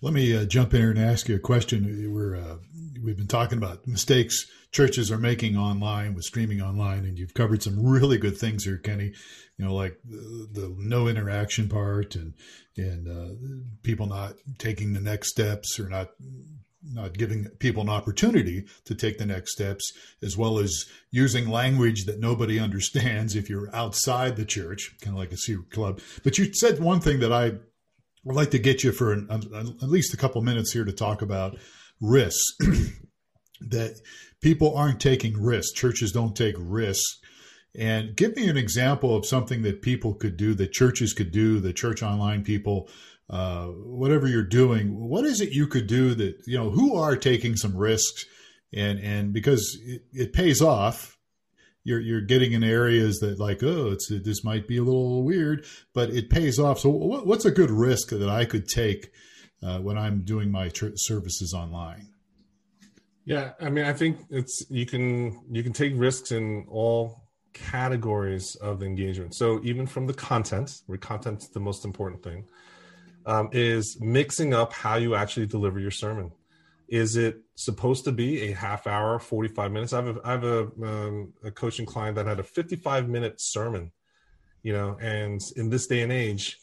Let 0.00 0.12
me 0.12 0.36
uh, 0.36 0.44
jump 0.44 0.74
in 0.74 0.80
here 0.80 0.90
and 0.90 0.98
ask 0.98 1.28
you 1.28 1.36
a 1.36 1.40
question. 1.40 2.12
We're 2.12 2.36
uh, 2.36 2.56
we've 3.02 3.16
been 3.16 3.26
talking 3.26 3.58
about 3.58 3.86
mistakes 3.86 4.46
churches 4.72 5.12
are 5.12 5.18
making 5.18 5.56
online 5.56 6.14
with 6.14 6.24
streaming 6.24 6.60
online, 6.60 7.04
and 7.04 7.18
you've 7.18 7.34
covered 7.34 7.62
some 7.62 7.86
really 7.86 8.18
good 8.18 8.36
things 8.36 8.64
here, 8.64 8.78
Kenny. 8.78 9.12
You 9.58 9.66
know, 9.66 9.74
like 9.74 9.98
the, 10.04 10.48
the 10.50 10.74
no 10.78 11.06
interaction 11.06 11.68
part, 11.68 12.16
and 12.16 12.34
and 12.76 13.06
uh, 13.06 13.34
people 13.82 14.06
not 14.06 14.34
taking 14.58 14.94
the 14.94 15.00
next 15.00 15.28
steps 15.28 15.78
or 15.78 15.88
not 15.88 16.10
not 16.84 17.16
giving 17.16 17.44
people 17.60 17.82
an 17.82 17.88
opportunity 17.88 18.64
to 18.84 18.94
take 18.94 19.18
the 19.18 19.26
next 19.26 19.52
steps, 19.52 19.92
as 20.20 20.36
well 20.36 20.58
as 20.58 20.86
using 21.12 21.48
language 21.48 22.06
that 22.06 22.18
nobody 22.18 22.58
understands 22.66 23.36
if 23.36 23.48
you're 23.48 23.74
outside 23.74 24.36
the 24.36 24.44
church, 24.44 24.96
kind 25.00 25.14
of 25.14 25.20
like 25.20 25.32
a 25.32 25.36
secret 25.36 25.70
club. 25.70 26.00
But 26.24 26.38
you 26.38 26.52
said 26.54 26.80
one 26.80 27.00
thing 27.00 27.20
that 27.20 27.32
I 27.32 27.52
would 28.24 28.36
like 28.36 28.50
to 28.50 28.58
get 28.58 28.84
you 28.84 28.92
for 28.92 29.12
an, 29.12 29.28
at 29.30 29.88
least 29.88 30.14
a 30.14 30.16
couple 30.16 30.40
minutes 30.42 30.72
here 30.72 30.84
to 30.84 30.92
talk 30.92 31.22
about 31.22 31.58
risks 32.00 32.56
that 33.60 34.00
people 34.40 34.76
aren't 34.76 35.00
taking 35.00 35.40
risks. 35.42 35.72
Churches 35.72 36.12
don't 36.12 36.36
take 36.36 36.54
risks. 36.58 37.18
And 37.74 38.14
give 38.14 38.36
me 38.36 38.48
an 38.48 38.56
example 38.56 39.16
of 39.16 39.24
something 39.24 39.62
that 39.62 39.80
people 39.80 40.14
could 40.14 40.36
do, 40.36 40.54
that 40.54 40.72
churches 40.72 41.14
could 41.14 41.32
do, 41.32 41.58
the 41.58 41.72
church 41.72 42.02
online 42.02 42.44
people, 42.44 42.90
uh, 43.30 43.66
whatever 43.66 44.28
you're 44.28 44.42
doing. 44.42 44.94
What 45.08 45.24
is 45.24 45.40
it 45.40 45.52
you 45.52 45.66
could 45.66 45.86
do 45.86 46.14
that 46.14 46.36
you 46.46 46.58
know 46.58 46.70
who 46.70 46.96
are 46.96 47.16
taking 47.16 47.56
some 47.56 47.74
risks, 47.74 48.26
and 48.74 48.98
and 48.98 49.32
because 49.32 49.78
it, 49.86 50.02
it 50.12 50.32
pays 50.34 50.60
off, 50.60 51.11
you're 51.84 52.00
you're 52.00 52.20
getting 52.20 52.52
in 52.52 52.62
areas 52.62 53.18
that 53.20 53.38
like 53.38 53.62
oh 53.62 53.92
it's 53.92 54.08
this 54.08 54.44
might 54.44 54.68
be 54.68 54.78
a 54.78 54.82
little 54.82 55.22
weird, 55.22 55.66
but 55.92 56.10
it 56.10 56.30
pays 56.30 56.58
off. 56.58 56.78
So 56.78 56.90
what, 56.90 57.26
what's 57.26 57.44
a 57.44 57.50
good 57.50 57.70
risk 57.70 58.10
that 58.10 58.28
I 58.28 58.44
could 58.44 58.68
take 58.68 59.10
uh, 59.62 59.78
when 59.78 59.98
I'm 59.98 60.22
doing 60.22 60.50
my 60.50 60.70
services 60.96 61.54
online? 61.54 62.08
Yeah, 63.24 63.52
I 63.60 63.70
mean, 63.70 63.84
I 63.84 63.92
think 63.92 64.18
it's 64.30 64.64
you 64.68 64.86
can 64.86 65.44
you 65.50 65.62
can 65.62 65.72
take 65.72 65.92
risks 65.96 66.32
in 66.32 66.66
all 66.68 67.22
categories 67.52 68.56
of 68.56 68.82
engagement. 68.82 69.34
So 69.34 69.60
even 69.62 69.86
from 69.86 70.06
the 70.06 70.14
content, 70.14 70.72
where 70.86 70.98
content's 70.98 71.48
the 71.48 71.60
most 71.60 71.84
important 71.84 72.22
thing, 72.22 72.46
um, 73.26 73.48
is 73.52 73.98
mixing 74.00 74.54
up 74.54 74.72
how 74.72 74.96
you 74.96 75.14
actually 75.14 75.46
deliver 75.46 75.78
your 75.78 75.90
sermon. 75.90 76.32
Is 76.88 77.16
it 77.16 77.40
supposed 77.54 78.04
to 78.04 78.12
be 78.12 78.50
a 78.50 78.52
half 78.52 78.86
hour, 78.86 79.18
forty 79.18 79.48
five 79.48 79.72
minutes? 79.72 79.92
I 79.92 80.04
have 80.04 80.16
a, 80.16 80.20
I 80.24 80.30
have 80.32 80.44
a, 80.44 80.60
um, 80.82 81.32
a 81.44 81.50
coaching 81.50 81.86
client 81.86 82.16
that 82.16 82.26
had 82.26 82.40
a 82.40 82.44
fifty 82.44 82.76
five 82.76 83.08
minute 83.08 83.40
sermon, 83.40 83.92
you 84.62 84.72
know, 84.72 84.96
and 85.00 85.40
in 85.56 85.70
this 85.70 85.86
day 85.86 86.02
and 86.02 86.12
age, 86.12 86.58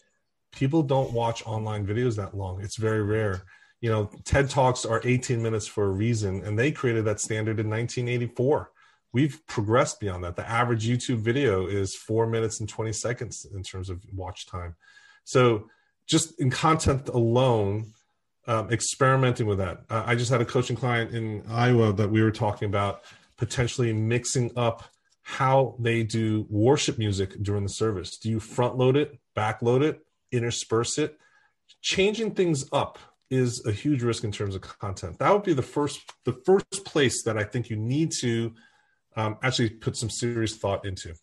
people 0.51 0.83
don't 0.83 1.13
watch 1.13 1.45
online 1.45 1.85
videos 1.85 2.15
that 2.17 2.35
long. 2.35 2.61
It's 2.61 2.77
very 2.77 3.03
rare 3.03 3.43
you 3.81 3.89
know 3.89 4.09
ted 4.25 4.49
talks 4.49 4.83
are 4.83 4.99
18 5.05 5.41
minutes 5.41 5.65
for 5.65 5.85
a 5.85 5.89
reason 5.89 6.43
and 6.43 6.59
they 6.59 6.69
created 6.69 7.05
that 7.05 7.17
standard 7.17 7.61
in 7.61 7.69
1984 7.69 8.69
we've 9.11 9.45
progressed 9.47 9.99
beyond 9.99 10.23
that. 10.23 10.35
The 10.35 10.47
average 10.47 10.87
YouTube 10.87 11.17
video 11.17 11.67
is 11.67 11.95
four 11.95 12.27
minutes 12.27 12.59
and 12.59 12.69
20 12.69 12.93
seconds 12.93 13.45
in 13.53 13.63
terms 13.63 13.89
of 13.89 14.01
watch 14.13 14.45
time. 14.45 14.75
So 15.23 15.69
just 16.05 16.39
in 16.39 16.49
content 16.49 17.09
alone, 17.09 17.93
um, 18.49 18.71
experimenting 18.71 19.45
with 19.45 19.59
that. 19.59 19.83
Uh, 19.91 20.03
I 20.07 20.15
just 20.15 20.31
had 20.31 20.41
a 20.41 20.45
coaching 20.45 20.75
client 20.75 21.13
in 21.13 21.43
Iowa 21.47 21.93
that 21.93 22.09
we 22.09 22.23
were 22.23 22.31
talking 22.31 22.67
about 22.67 23.01
potentially 23.37 23.93
mixing 23.93 24.51
up 24.57 24.83
how 25.21 25.75
they 25.77 26.01
do 26.01 26.47
worship 26.49 26.97
music 26.97 27.35
during 27.43 27.61
the 27.61 27.69
service. 27.69 28.17
Do 28.17 28.27
you 28.27 28.39
front 28.39 28.75
load 28.75 28.97
it, 28.97 29.19
back 29.35 29.61
load 29.61 29.83
it, 29.83 30.03
intersperse 30.31 30.97
it? 30.97 31.15
Changing 31.83 32.31
things 32.31 32.65
up 32.73 32.97
is 33.29 33.63
a 33.67 33.71
huge 33.71 34.01
risk 34.01 34.23
in 34.23 34.31
terms 34.31 34.55
of 34.55 34.61
content. 34.61 35.19
That 35.19 35.31
would 35.31 35.43
be 35.43 35.53
the 35.53 35.61
first 35.61 36.01
the 36.25 36.33
first 36.43 36.83
place 36.85 37.21
that 37.25 37.37
I 37.37 37.43
think 37.43 37.69
you 37.69 37.75
need 37.75 38.11
to 38.21 38.55
um, 39.15 39.37
actually 39.43 39.69
put 39.69 39.95
some 39.95 40.09
serious 40.09 40.57
thought 40.57 40.87
into. 40.87 41.13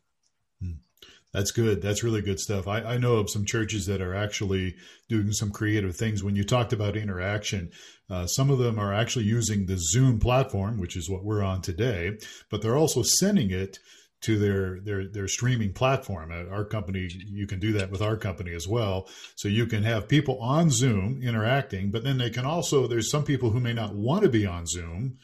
That's 1.36 1.50
good. 1.50 1.82
That's 1.82 2.02
really 2.02 2.22
good 2.22 2.40
stuff. 2.40 2.66
I, 2.66 2.78
I, 2.80 2.96
know 2.96 3.16
of 3.16 3.28
some 3.28 3.44
churches 3.44 3.84
that 3.84 4.00
are 4.00 4.14
actually 4.14 4.74
doing 5.06 5.32
some 5.32 5.50
creative 5.50 5.94
things. 5.94 6.24
When 6.24 6.34
you 6.34 6.44
talked 6.44 6.72
about 6.72 6.96
interaction, 6.96 7.72
uh, 8.08 8.26
some 8.26 8.48
of 8.48 8.56
them 8.58 8.78
are 8.78 8.94
actually 8.94 9.26
using 9.26 9.66
the 9.66 9.76
Zoom 9.76 10.18
platform, 10.18 10.80
which 10.80 10.96
is 10.96 11.10
what 11.10 11.24
we're 11.24 11.42
on 11.42 11.60
today, 11.60 12.16
but 12.50 12.62
they're 12.62 12.78
also 12.78 13.02
sending 13.02 13.50
it 13.50 13.78
to 14.22 14.38
their 14.38 14.80
their 14.80 15.06
their 15.08 15.28
streaming 15.28 15.74
platform. 15.74 16.32
Our 16.32 16.64
company, 16.64 17.06
you 17.26 17.46
can 17.46 17.60
do 17.60 17.74
that 17.74 17.90
with 17.90 18.00
our 18.00 18.16
company 18.16 18.54
as 18.54 18.66
well. 18.66 19.06
So 19.34 19.48
you 19.48 19.66
can 19.66 19.82
have 19.82 20.08
people 20.08 20.38
on 20.40 20.70
Zoom 20.70 21.20
interacting, 21.22 21.90
but 21.90 22.02
then 22.02 22.16
they 22.16 22.30
can 22.30 22.46
also 22.46 22.86
there's 22.86 23.10
some 23.10 23.24
people 23.24 23.50
who 23.50 23.60
may 23.60 23.74
not 23.74 23.94
want 23.94 24.22
to 24.22 24.30
be 24.30 24.46
on 24.46 24.64
Zoom, 24.64 25.18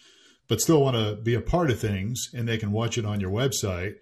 but 0.46 0.60
still 0.60 0.82
want 0.82 0.94
to 0.94 1.16
be 1.16 1.32
a 1.32 1.40
part 1.40 1.70
of 1.70 1.80
things, 1.80 2.28
and 2.34 2.46
they 2.46 2.58
can 2.58 2.70
watch 2.70 2.98
it 2.98 3.06
on 3.06 3.18
your 3.18 3.30
website 3.30 3.94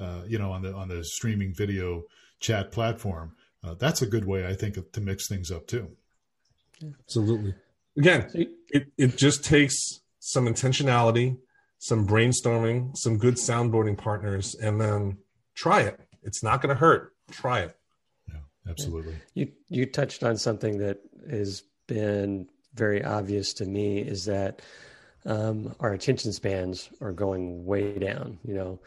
uh, 0.00 0.22
you 0.26 0.38
know, 0.38 0.52
on 0.52 0.62
the 0.62 0.72
on 0.72 0.88
the 0.88 1.04
streaming 1.04 1.54
video 1.54 2.04
chat 2.40 2.72
platform. 2.72 3.34
Uh, 3.64 3.74
that's 3.74 4.02
a 4.02 4.06
good 4.06 4.24
way, 4.24 4.46
I 4.46 4.54
think, 4.54 4.76
to 4.92 5.00
mix 5.00 5.28
things 5.28 5.50
up 5.50 5.66
too. 5.66 5.88
Absolutely. 7.00 7.54
Again, 7.96 8.28
it, 8.70 8.88
it 8.96 9.16
just 9.16 9.44
takes 9.44 9.76
some 10.18 10.46
intentionality, 10.46 11.36
some 11.78 12.06
brainstorming, 12.06 12.96
some 12.96 13.18
good 13.18 13.34
soundboarding 13.34 13.98
partners, 13.98 14.54
and 14.54 14.80
then 14.80 15.18
try 15.54 15.82
it. 15.82 16.00
It's 16.22 16.42
not 16.42 16.62
going 16.62 16.74
to 16.74 16.80
hurt. 16.80 17.14
Try 17.30 17.60
it. 17.60 17.76
Yeah, 18.28 18.40
absolutely. 18.68 19.14
You 19.34 19.52
you 19.68 19.86
touched 19.86 20.22
on 20.22 20.36
something 20.36 20.78
that 20.78 21.00
has 21.30 21.62
been 21.86 22.48
very 22.74 23.04
obvious 23.04 23.52
to 23.54 23.66
me 23.66 23.98
is 23.98 24.24
that 24.24 24.62
um, 25.26 25.74
our 25.80 25.92
attention 25.92 26.32
spans 26.32 26.88
are 27.00 27.12
going 27.12 27.64
way 27.64 27.98
down. 27.98 28.38
You 28.44 28.54
know, 28.54 28.80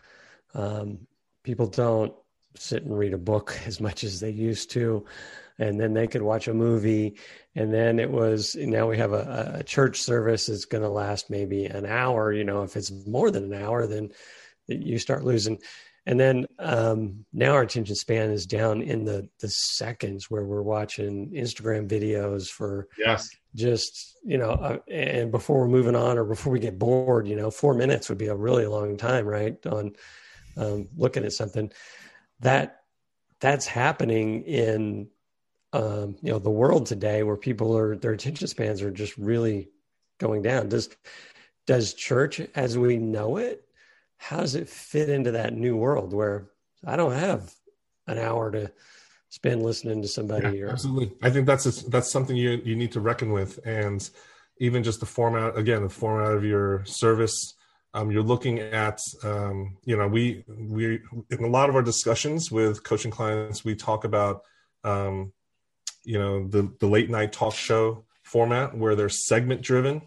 um, 0.56 1.00
people 1.44 1.68
don't 1.68 2.13
sit 2.56 2.84
and 2.84 2.98
read 2.98 3.13
a 3.13 3.18
book 3.18 3.60
as 3.65 3.80
much 3.80 4.04
as 4.04 4.20
they 4.20 4.32
used 4.32 4.72
to. 4.72 5.06
And 5.58 5.80
then 5.80 5.94
they 5.94 6.08
could 6.08 6.22
watch 6.22 6.50
a 6.50 6.54
movie. 6.54 7.18
And 7.56 7.74
then 7.74 7.98
it 7.98 8.12
was, 8.12 8.56
now 8.56 8.89
we 8.89 8.98
have 8.98 9.13
a, 9.13 9.56
a 9.60 9.63
church 9.63 10.02
service 10.02 10.48
that's 10.48 10.65
going 10.65 10.84
to 10.84 10.89
last 10.89 11.30
maybe 11.30 11.65
an 11.65 11.86
hour. 11.86 12.34
You 12.34 12.44
know, 12.44 12.63
if 12.63 12.76
it's 12.76 12.91
more 12.91 13.32
than 13.32 13.54
an 13.54 13.63
hour, 13.63 13.88
then 13.88 14.12
you 14.68 15.00
start 15.00 15.24
losing. 15.24 15.60
And 16.06 16.20
then 16.20 16.46
um, 16.60 17.26
now 17.34 17.54
our 17.54 17.63
attention 17.63 17.96
span 17.96 18.32
is 18.32 18.46
down 18.46 18.82
in 18.82 19.06
the 19.06 19.28
the 19.39 19.50
seconds 19.50 20.30
where 20.30 20.44
we're 20.44 20.62
watching 20.62 21.32
Instagram 21.32 21.88
videos 21.88 22.48
for 22.48 22.88
yes, 22.98 23.28
just 23.56 24.15
you 24.24 24.38
know, 24.38 24.52
uh, 24.52 24.78
and 24.88 25.32
before 25.32 25.62
we're 25.62 25.68
moving 25.68 25.96
on 25.96 26.20
or 26.20 26.24
before 26.24 26.54
we 26.54 26.60
get 26.60 26.78
bored, 26.78 27.28
you 27.28 27.36
know, 27.36 27.50
four 27.50 27.74
minutes 27.74 28.08
would 28.08 28.20
be 28.20 28.28
a 28.28 28.36
really 28.36 28.68
long 28.68 28.98
time, 28.98 29.26
right? 29.26 29.58
On 29.65 29.96
um, 30.58 30.88
looking 30.96 31.24
at 31.24 31.34
something 31.34 31.72
that 32.39 32.82
that's 33.39 33.65
happening 33.65 34.44
in 34.44 35.08
um, 35.74 36.15
you 36.22 36.32
know 36.32 36.39
the 36.39 36.50
world 36.50 36.86
today 36.86 37.24
where 37.24 37.38
people 37.38 37.78
are 37.78 37.96
their 37.96 38.13
attention 38.13 38.48
spans 38.48 38.82
are 38.82 38.91
just 38.91 39.18
really 39.18 39.70
going 40.20 40.41
down. 40.41 40.70
Does 40.70 40.89
does 41.65 41.94
church 41.94 42.41
as 42.56 42.78
we 42.78 42.98
know 42.98 43.38
it 43.38 43.63
how 44.18 44.38
does 44.38 44.56
it 44.56 44.70
fit 44.70 45.10
into 45.10 45.32
that 45.32 45.54
new 45.54 45.76
world 45.76 46.13
where 46.13 46.48
i 46.86 46.96
don't 46.96 47.13
have 47.13 47.54
an 48.08 48.20
hour 48.20 48.52
to 48.52 48.72
spend 49.30 49.63
listening 49.63 50.02
to 50.02 50.08
somebody 50.08 50.60
yeah, 50.60 50.65
or 50.65 50.70
absolutely. 50.70 51.12
I 51.22 51.30
think 51.30 51.46
that's 51.46 51.65
a, 51.65 51.89
that's 51.89 52.10
something 52.10 52.36
you 52.36 52.62
you 52.63 52.76
need 52.76 52.94
to 52.94 53.02
reckon 53.02 53.32
with. 53.32 53.60
And 53.65 54.08
even 54.60 54.84
just 54.84 55.02
the 55.02 55.06
format 55.06 55.58
again 55.58 55.84
the 55.84 55.89
format 55.89 56.32
of 56.32 56.46
your 56.46 56.86
service 56.86 57.55
um, 57.95 58.12
you're 58.12 58.21
looking 58.21 58.60
at 58.60 58.99
um, 59.23 59.77
you 59.86 59.97
know 59.97 60.08
we 60.08 60.43
we 60.47 60.99
in 61.31 61.43
a 61.43 61.47
lot 61.47 61.69
of 61.69 61.75
our 61.75 61.81
discussions 61.81 62.51
with 62.51 62.84
coaching 62.84 63.10
clients 63.10 63.63
we 63.63 63.73
talk 63.73 64.03
about 64.03 64.43
um, 64.84 65.31
you 66.03 66.19
know 66.19 66.47
the 66.47 66.71
the 66.79 66.88
late 66.88 67.10
night 67.10 67.31
talk 67.31 67.55
show 67.55 68.03
format 68.23 68.77
where 68.77 68.95
they're 68.95 69.10
segment 69.10 69.62
driven 69.62 70.01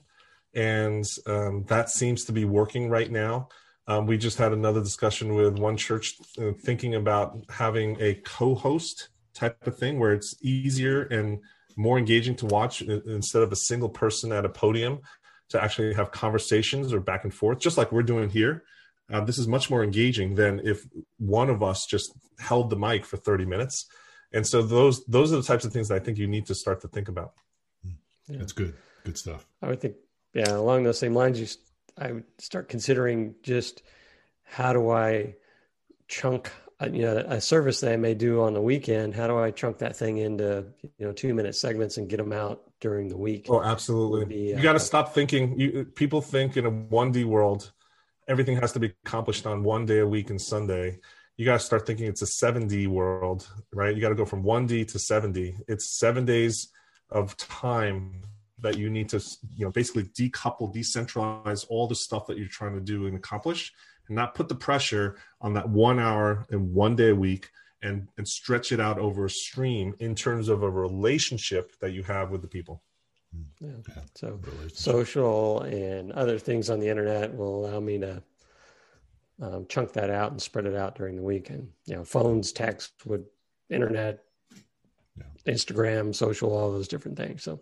and 0.54 1.04
um, 1.26 1.64
that 1.68 1.90
seems 1.90 2.24
to 2.24 2.32
be 2.32 2.44
working 2.44 2.88
right 2.88 3.10
now. 3.10 3.48
Um, 3.86 4.06
we 4.06 4.18
just 4.18 4.38
had 4.38 4.52
another 4.52 4.80
discussion 4.82 5.34
with 5.34 5.58
one 5.58 5.76
church 5.76 6.14
uh, 6.38 6.52
thinking 6.60 6.94
about 6.94 7.38
having 7.48 7.96
a 8.00 8.14
co-host 8.14 9.08
type 9.34 9.66
of 9.66 9.78
thing 9.78 9.98
where 9.98 10.12
it's 10.12 10.34
easier 10.42 11.02
and 11.04 11.38
more 11.76 11.96
engaging 11.96 12.34
to 12.36 12.46
watch 12.46 12.82
instead 12.82 13.42
of 13.42 13.52
a 13.52 13.56
single 13.56 13.88
person 13.88 14.32
at 14.32 14.44
a 14.44 14.48
podium 14.48 15.00
to 15.50 15.62
actually 15.62 15.94
have 15.94 16.10
conversations 16.10 16.92
or 16.92 17.00
back 17.00 17.24
and 17.24 17.32
forth, 17.32 17.58
just 17.58 17.78
like 17.78 17.92
we're 17.92 18.02
doing 18.02 18.28
here. 18.28 18.64
Uh, 19.10 19.24
this 19.24 19.38
is 19.38 19.48
much 19.48 19.70
more 19.70 19.82
engaging 19.82 20.34
than 20.34 20.60
if 20.64 20.86
one 21.18 21.48
of 21.48 21.62
us 21.62 21.86
just 21.86 22.12
held 22.38 22.68
the 22.68 22.76
mic 22.76 23.06
for 23.06 23.16
30 23.16 23.46
minutes. 23.46 23.86
And 24.32 24.46
so 24.46 24.60
those 24.60 25.04
those 25.06 25.32
are 25.32 25.36
the 25.36 25.42
types 25.42 25.64
of 25.64 25.72
things 25.72 25.88
that 25.88 25.94
I 25.94 26.04
think 26.04 26.18
you 26.18 26.26
need 26.26 26.46
to 26.46 26.54
start 26.54 26.82
to 26.82 26.88
think 26.88 27.08
about. 27.08 27.32
Yeah. 28.28 28.38
That's 28.38 28.52
good. 28.52 28.74
Good 29.04 29.16
stuff. 29.16 29.46
I 29.62 29.68
would 29.68 29.80
think, 29.80 29.96
yeah, 30.34 30.52
along 30.52 30.84
those 30.84 30.98
same 30.98 31.14
lines, 31.14 31.40
you, 31.40 31.46
I 31.96 32.12
would 32.12 32.24
start 32.38 32.68
considering 32.68 33.36
just 33.42 33.82
how 34.42 34.74
do 34.74 34.90
I 34.90 35.36
chunk, 36.08 36.50
uh, 36.78 36.90
you 36.92 37.02
know, 37.02 37.16
a 37.16 37.40
service 37.40 37.80
that 37.80 37.92
I 37.92 37.96
may 37.96 38.12
do 38.12 38.42
on 38.42 38.52
the 38.52 38.60
weekend. 38.60 39.14
How 39.14 39.26
do 39.26 39.38
I 39.38 39.50
chunk 39.50 39.78
that 39.78 39.96
thing 39.96 40.18
into, 40.18 40.66
you 40.98 41.06
know, 41.06 41.12
two 41.12 41.32
minute 41.32 41.54
segments 41.54 41.96
and 41.96 42.08
get 42.08 42.18
them 42.18 42.32
out 42.32 42.67
during 42.80 43.08
the 43.08 43.16
week. 43.16 43.46
Oh, 43.48 43.62
absolutely. 43.62 44.24
Be, 44.24 44.36
you 44.56 44.62
got 44.62 44.72
to 44.72 44.76
uh, 44.76 44.78
stop 44.80 45.14
thinking. 45.14 45.58
You 45.58 45.84
people 45.84 46.20
think 46.20 46.56
in 46.56 46.66
a 46.66 46.70
one 46.70 47.12
D 47.12 47.24
world, 47.24 47.72
everything 48.26 48.56
has 48.58 48.72
to 48.72 48.80
be 48.80 48.92
accomplished 49.04 49.46
on 49.46 49.62
one 49.62 49.86
day 49.86 49.98
a 49.98 50.06
week 50.06 50.30
and 50.30 50.40
Sunday. 50.40 51.00
You 51.36 51.44
got 51.44 51.60
to 51.60 51.64
start 51.64 51.86
thinking 51.86 52.06
it's 52.06 52.22
a 52.22 52.26
seven 52.26 52.66
D 52.66 52.86
world, 52.86 53.48
right? 53.72 53.94
You 53.94 54.00
got 54.00 54.10
to 54.10 54.14
go 54.14 54.24
from 54.24 54.42
one 54.42 54.66
D 54.66 54.84
to 54.86 54.98
seven 54.98 55.32
D. 55.32 55.54
It's 55.68 55.86
seven 55.98 56.24
days 56.24 56.68
of 57.10 57.36
time 57.36 58.22
that 58.60 58.76
you 58.76 58.90
need 58.90 59.08
to, 59.10 59.22
you 59.54 59.64
know, 59.64 59.70
basically 59.70 60.02
decouple, 60.04 60.74
decentralize 60.74 61.64
all 61.68 61.86
the 61.86 61.94
stuff 61.94 62.26
that 62.26 62.38
you're 62.38 62.48
trying 62.48 62.74
to 62.74 62.80
do 62.80 63.06
and 63.06 63.16
accomplish, 63.16 63.72
and 64.08 64.16
not 64.16 64.34
put 64.34 64.48
the 64.48 64.54
pressure 64.54 65.16
on 65.40 65.54
that 65.54 65.68
one 65.68 66.00
hour 66.00 66.44
and 66.50 66.74
one 66.74 66.96
day 66.96 67.10
a 67.10 67.14
week 67.14 67.50
and 67.82 68.08
and 68.16 68.26
stretch 68.26 68.72
it 68.72 68.80
out 68.80 68.98
over 68.98 69.26
a 69.26 69.30
stream 69.30 69.94
in 70.00 70.14
terms 70.14 70.48
of 70.48 70.62
a 70.62 70.70
relationship 70.70 71.72
that 71.80 71.92
you 71.92 72.02
have 72.02 72.30
with 72.30 72.42
the 72.42 72.48
people 72.48 72.82
yeah. 73.60 73.70
so 74.14 74.40
social 74.72 75.60
and 75.62 76.12
other 76.12 76.38
things 76.38 76.70
on 76.70 76.80
the 76.80 76.88
internet 76.88 77.34
will 77.34 77.66
allow 77.66 77.80
me 77.80 77.98
to 77.98 78.22
um, 79.40 79.66
chunk 79.68 79.92
that 79.92 80.10
out 80.10 80.32
and 80.32 80.42
spread 80.42 80.66
it 80.66 80.74
out 80.74 80.96
during 80.96 81.14
the 81.14 81.22
week 81.22 81.50
and 81.50 81.68
you 81.86 81.94
know 81.94 82.04
phones 82.04 82.52
text 82.52 82.92
would 83.06 83.24
internet 83.70 84.24
yeah. 85.16 85.52
instagram 85.52 86.14
social 86.14 86.52
all 86.52 86.72
those 86.72 86.88
different 86.88 87.16
things 87.16 87.42
so 87.42 87.60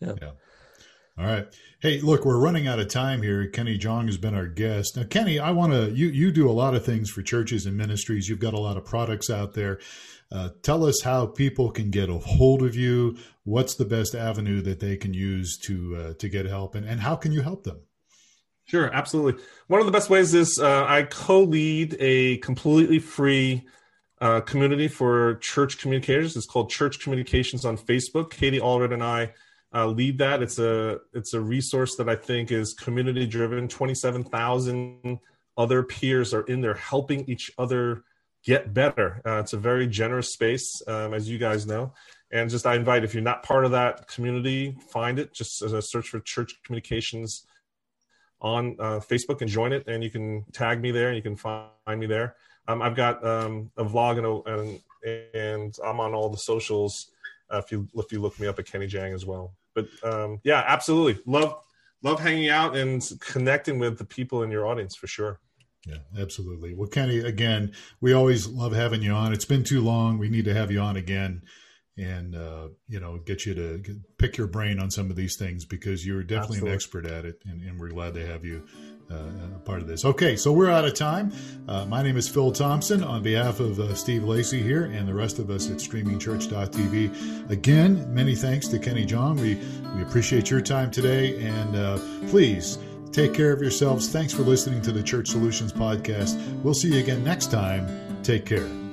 yeah. 0.00 0.14
yeah 0.20 0.30
all 1.18 1.26
right. 1.26 1.46
Hey, 1.80 2.00
look, 2.00 2.24
we're 2.24 2.38
running 2.38 2.68
out 2.68 2.78
of 2.78 2.88
time 2.88 3.22
here. 3.22 3.48
Kenny 3.48 3.76
Jahng 3.76 4.06
has 4.06 4.16
been 4.16 4.34
our 4.34 4.46
guest. 4.46 4.96
Now, 4.96 5.02
Kenny, 5.02 5.40
I 5.40 5.50
want 5.50 5.72
to, 5.72 5.90
you, 5.90 6.06
you 6.06 6.30
do 6.30 6.48
a 6.48 6.52
lot 6.52 6.74
of 6.74 6.84
things 6.84 7.10
for 7.10 7.22
churches 7.22 7.66
and 7.66 7.76
ministries. 7.76 8.28
You've 8.28 8.38
got 8.38 8.54
a 8.54 8.58
lot 8.58 8.76
of 8.76 8.84
products 8.84 9.28
out 9.28 9.54
there. 9.54 9.80
Uh, 10.30 10.50
tell 10.62 10.84
us 10.84 11.02
how 11.02 11.26
people 11.26 11.70
can 11.70 11.90
get 11.90 12.08
a 12.08 12.18
hold 12.18 12.62
of 12.62 12.76
you. 12.76 13.16
What's 13.42 13.74
the 13.74 13.84
best 13.84 14.14
avenue 14.14 14.60
that 14.62 14.78
they 14.78 14.96
can 14.96 15.12
use 15.12 15.58
to, 15.64 15.96
uh, 15.96 16.14
to 16.14 16.28
get 16.28 16.46
help 16.46 16.76
and, 16.76 16.86
and 16.86 17.00
how 17.00 17.16
can 17.16 17.32
you 17.32 17.42
help 17.42 17.64
them? 17.64 17.80
Sure, 18.66 18.92
absolutely. 18.92 19.42
One 19.66 19.80
of 19.80 19.86
the 19.86 19.92
best 19.92 20.10
ways 20.10 20.34
is 20.34 20.60
uh, 20.60 20.84
I 20.86 21.04
co 21.04 21.42
lead 21.42 21.96
a 21.98 22.36
completely 22.38 22.98
free 22.98 23.66
uh, 24.20 24.42
community 24.42 24.88
for 24.88 25.36
church 25.36 25.78
communicators. 25.78 26.36
It's 26.36 26.46
called 26.46 26.70
Church 26.70 27.00
Communications 27.00 27.64
on 27.64 27.78
Facebook. 27.78 28.30
Katie 28.30 28.60
Allred 28.60 28.92
and 28.92 29.02
I 29.02 29.32
uh, 29.74 29.86
lead 29.86 30.18
that. 30.18 30.42
It's 30.42 30.58
a 30.58 30.98
it's 31.12 31.34
a 31.34 31.40
resource 31.40 31.96
that 31.96 32.08
I 32.08 32.16
think 32.16 32.50
is 32.50 32.74
community 32.74 33.26
driven. 33.26 33.68
Twenty 33.68 33.94
seven 33.94 34.24
thousand 34.24 35.20
other 35.56 35.82
peers 35.82 36.32
are 36.32 36.42
in 36.42 36.60
there 36.60 36.74
helping 36.74 37.28
each 37.28 37.50
other 37.58 38.04
get 38.44 38.72
better. 38.72 39.20
Uh, 39.26 39.40
it's 39.40 39.52
a 39.52 39.58
very 39.58 39.86
generous 39.86 40.32
space, 40.32 40.82
um, 40.86 41.12
as 41.12 41.28
you 41.28 41.38
guys 41.38 41.66
know. 41.66 41.92
And 42.30 42.48
just 42.48 42.66
I 42.66 42.74
invite 42.74 43.04
if 43.04 43.14
you're 43.14 43.22
not 43.22 43.42
part 43.42 43.64
of 43.64 43.72
that 43.72 44.06
community, 44.08 44.76
find 44.90 45.18
it. 45.18 45.32
Just 45.32 45.62
as 45.62 45.72
a 45.72 45.82
search 45.82 46.08
for 46.08 46.20
Church 46.20 46.54
Communications 46.62 47.46
on 48.40 48.76
uh, 48.78 49.00
Facebook 49.00 49.40
and 49.40 49.50
join 49.50 49.72
it, 49.72 49.88
and 49.88 50.04
you 50.04 50.10
can 50.10 50.44
tag 50.52 50.80
me 50.80 50.90
there, 50.90 51.08
and 51.08 51.16
you 51.16 51.22
can 51.22 51.36
find 51.36 51.70
me 51.88 52.06
there. 52.06 52.36
Um, 52.68 52.82
I've 52.82 52.94
got 52.94 53.24
um, 53.26 53.70
a 53.76 53.84
vlog 53.84 54.18
and, 54.18 54.26
a, 54.26 54.80
and, 55.04 55.34
and 55.34 55.76
I'm 55.84 56.00
on 56.00 56.14
all 56.14 56.28
the 56.28 56.36
socials. 56.36 57.10
Uh, 57.50 57.58
if 57.64 57.72
you 57.72 57.88
if 57.94 58.12
you 58.12 58.20
look 58.20 58.38
me 58.38 58.46
up 58.46 58.58
at 58.58 58.66
Kenny 58.66 58.86
Jahng 58.86 59.12
as 59.12 59.24
well. 59.24 59.54
But 59.74 59.88
um, 60.02 60.40
yeah, 60.44 60.64
absolutely 60.66 61.22
love 61.26 61.62
love 62.02 62.20
hanging 62.20 62.48
out 62.48 62.76
and 62.76 63.02
connecting 63.20 63.78
with 63.78 63.98
the 63.98 64.04
people 64.04 64.42
in 64.42 64.50
your 64.50 64.66
audience 64.66 64.94
for 64.94 65.06
sure. 65.06 65.40
Yeah, 65.86 65.98
absolutely. 66.18 66.74
Well, 66.74 66.88
Kenny, 66.88 67.18
again, 67.18 67.72
we 68.00 68.12
always 68.12 68.46
love 68.46 68.72
having 68.72 69.00
you 69.00 69.12
on. 69.12 69.32
It's 69.32 69.44
been 69.44 69.64
too 69.64 69.80
long. 69.80 70.18
We 70.18 70.28
need 70.28 70.44
to 70.44 70.54
have 70.54 70.70
you 70.70 70.80
on 70.80 70.96
again 70.96 71.42
and 71.98 72.34
uh, 72.36 72.68
you 72.88 73.00
know 73.00 73.18
get 73.18 73.44
you 73.44 73.54
to 73.54 73.82
pick 74.18 74.36
your 74.36 74.46
brain 74.46 74.78
on 74.78 74.90
some 74.90 75.10
of 75.10 75.16
these 75.16 75.36
things 75.36 75.64
because 75.64 76.06
you're 76.06 76.22
definitely 76.22 76.56
Absolutely. 76.56 76.70
an 76.70 76.74
expert 76.74 77.06
at 77.06 77.24
it, 77.24 77.42
and, 77.44 77.62
and, 77.62 77.78
we're 77.78 77.88
glad 77.88 78.14
to 78.14 78.26
have 78.26 78.44
you 78.44 78.64
uh, 79.10 79.16
a 79.56 79.58
part 79.60 79.80
of 79.80 79.88
this. 79.88 80.04
Okay, 80.04 80.36
so 80.36 80.52
we're 80.52 80.70
out 80.70 80.84
of 80.84 80.94
time. 80.94 81.32
Uh, 81.66 81.84
my 81.86 82.02
name 82.02 82.16
is 82.16 82.28
Phil 82.28 82.52
Thompson 82.52 83.02
on 83.02 83.22
behalf 83.22 83.60
of 83.60 83.80
uh, 83.80 83.94
Steve 83.94 84.24
Lacy 84.24 84.62
here 84.62 84.84
and 84.84 85.08
the 85.08 85.14
rest 85.14 85.38
of 85.38 85.50
us 85.50 85.70
at 85.70 85.78
StreamingChurch.tv. 85.78 87.50
Again, 87.50 88.14
many 88.14 88.34
thanks 88.34 88.68
to 88.68 88.78
Kenny 88.78 89.04
Jahng 89.04 89.36
We 89.36 89.56
we 89.96 90.02
appreciate 90.02 90.50
your 90.50 90.60
time 90.60 90.90
today, 90.90 91.40
and 91.42 91.76
uh, 91.76 91.98
please. 92.28 92.78
Take 93.10 93.32
care 93.32 93.52
of 93.52 93.62
yourselves. 93.62 94.10
Thanks 94.10 94.34
for 94.34 94.42
listening 94.42 94.82
to 94.82 94.92
the 94.92 95.02
Church 95.02 95.28
Solutions 95.28 95.72
Podcast. 95.72 96.38
We'll 96.62 96.74
see 96.74 96.92
you 96.92 97.00
again 97.00 97.24
next 97.24 97.50
time. 97.50 97.88
Take 98.22 98.44
care. 98.44 98.87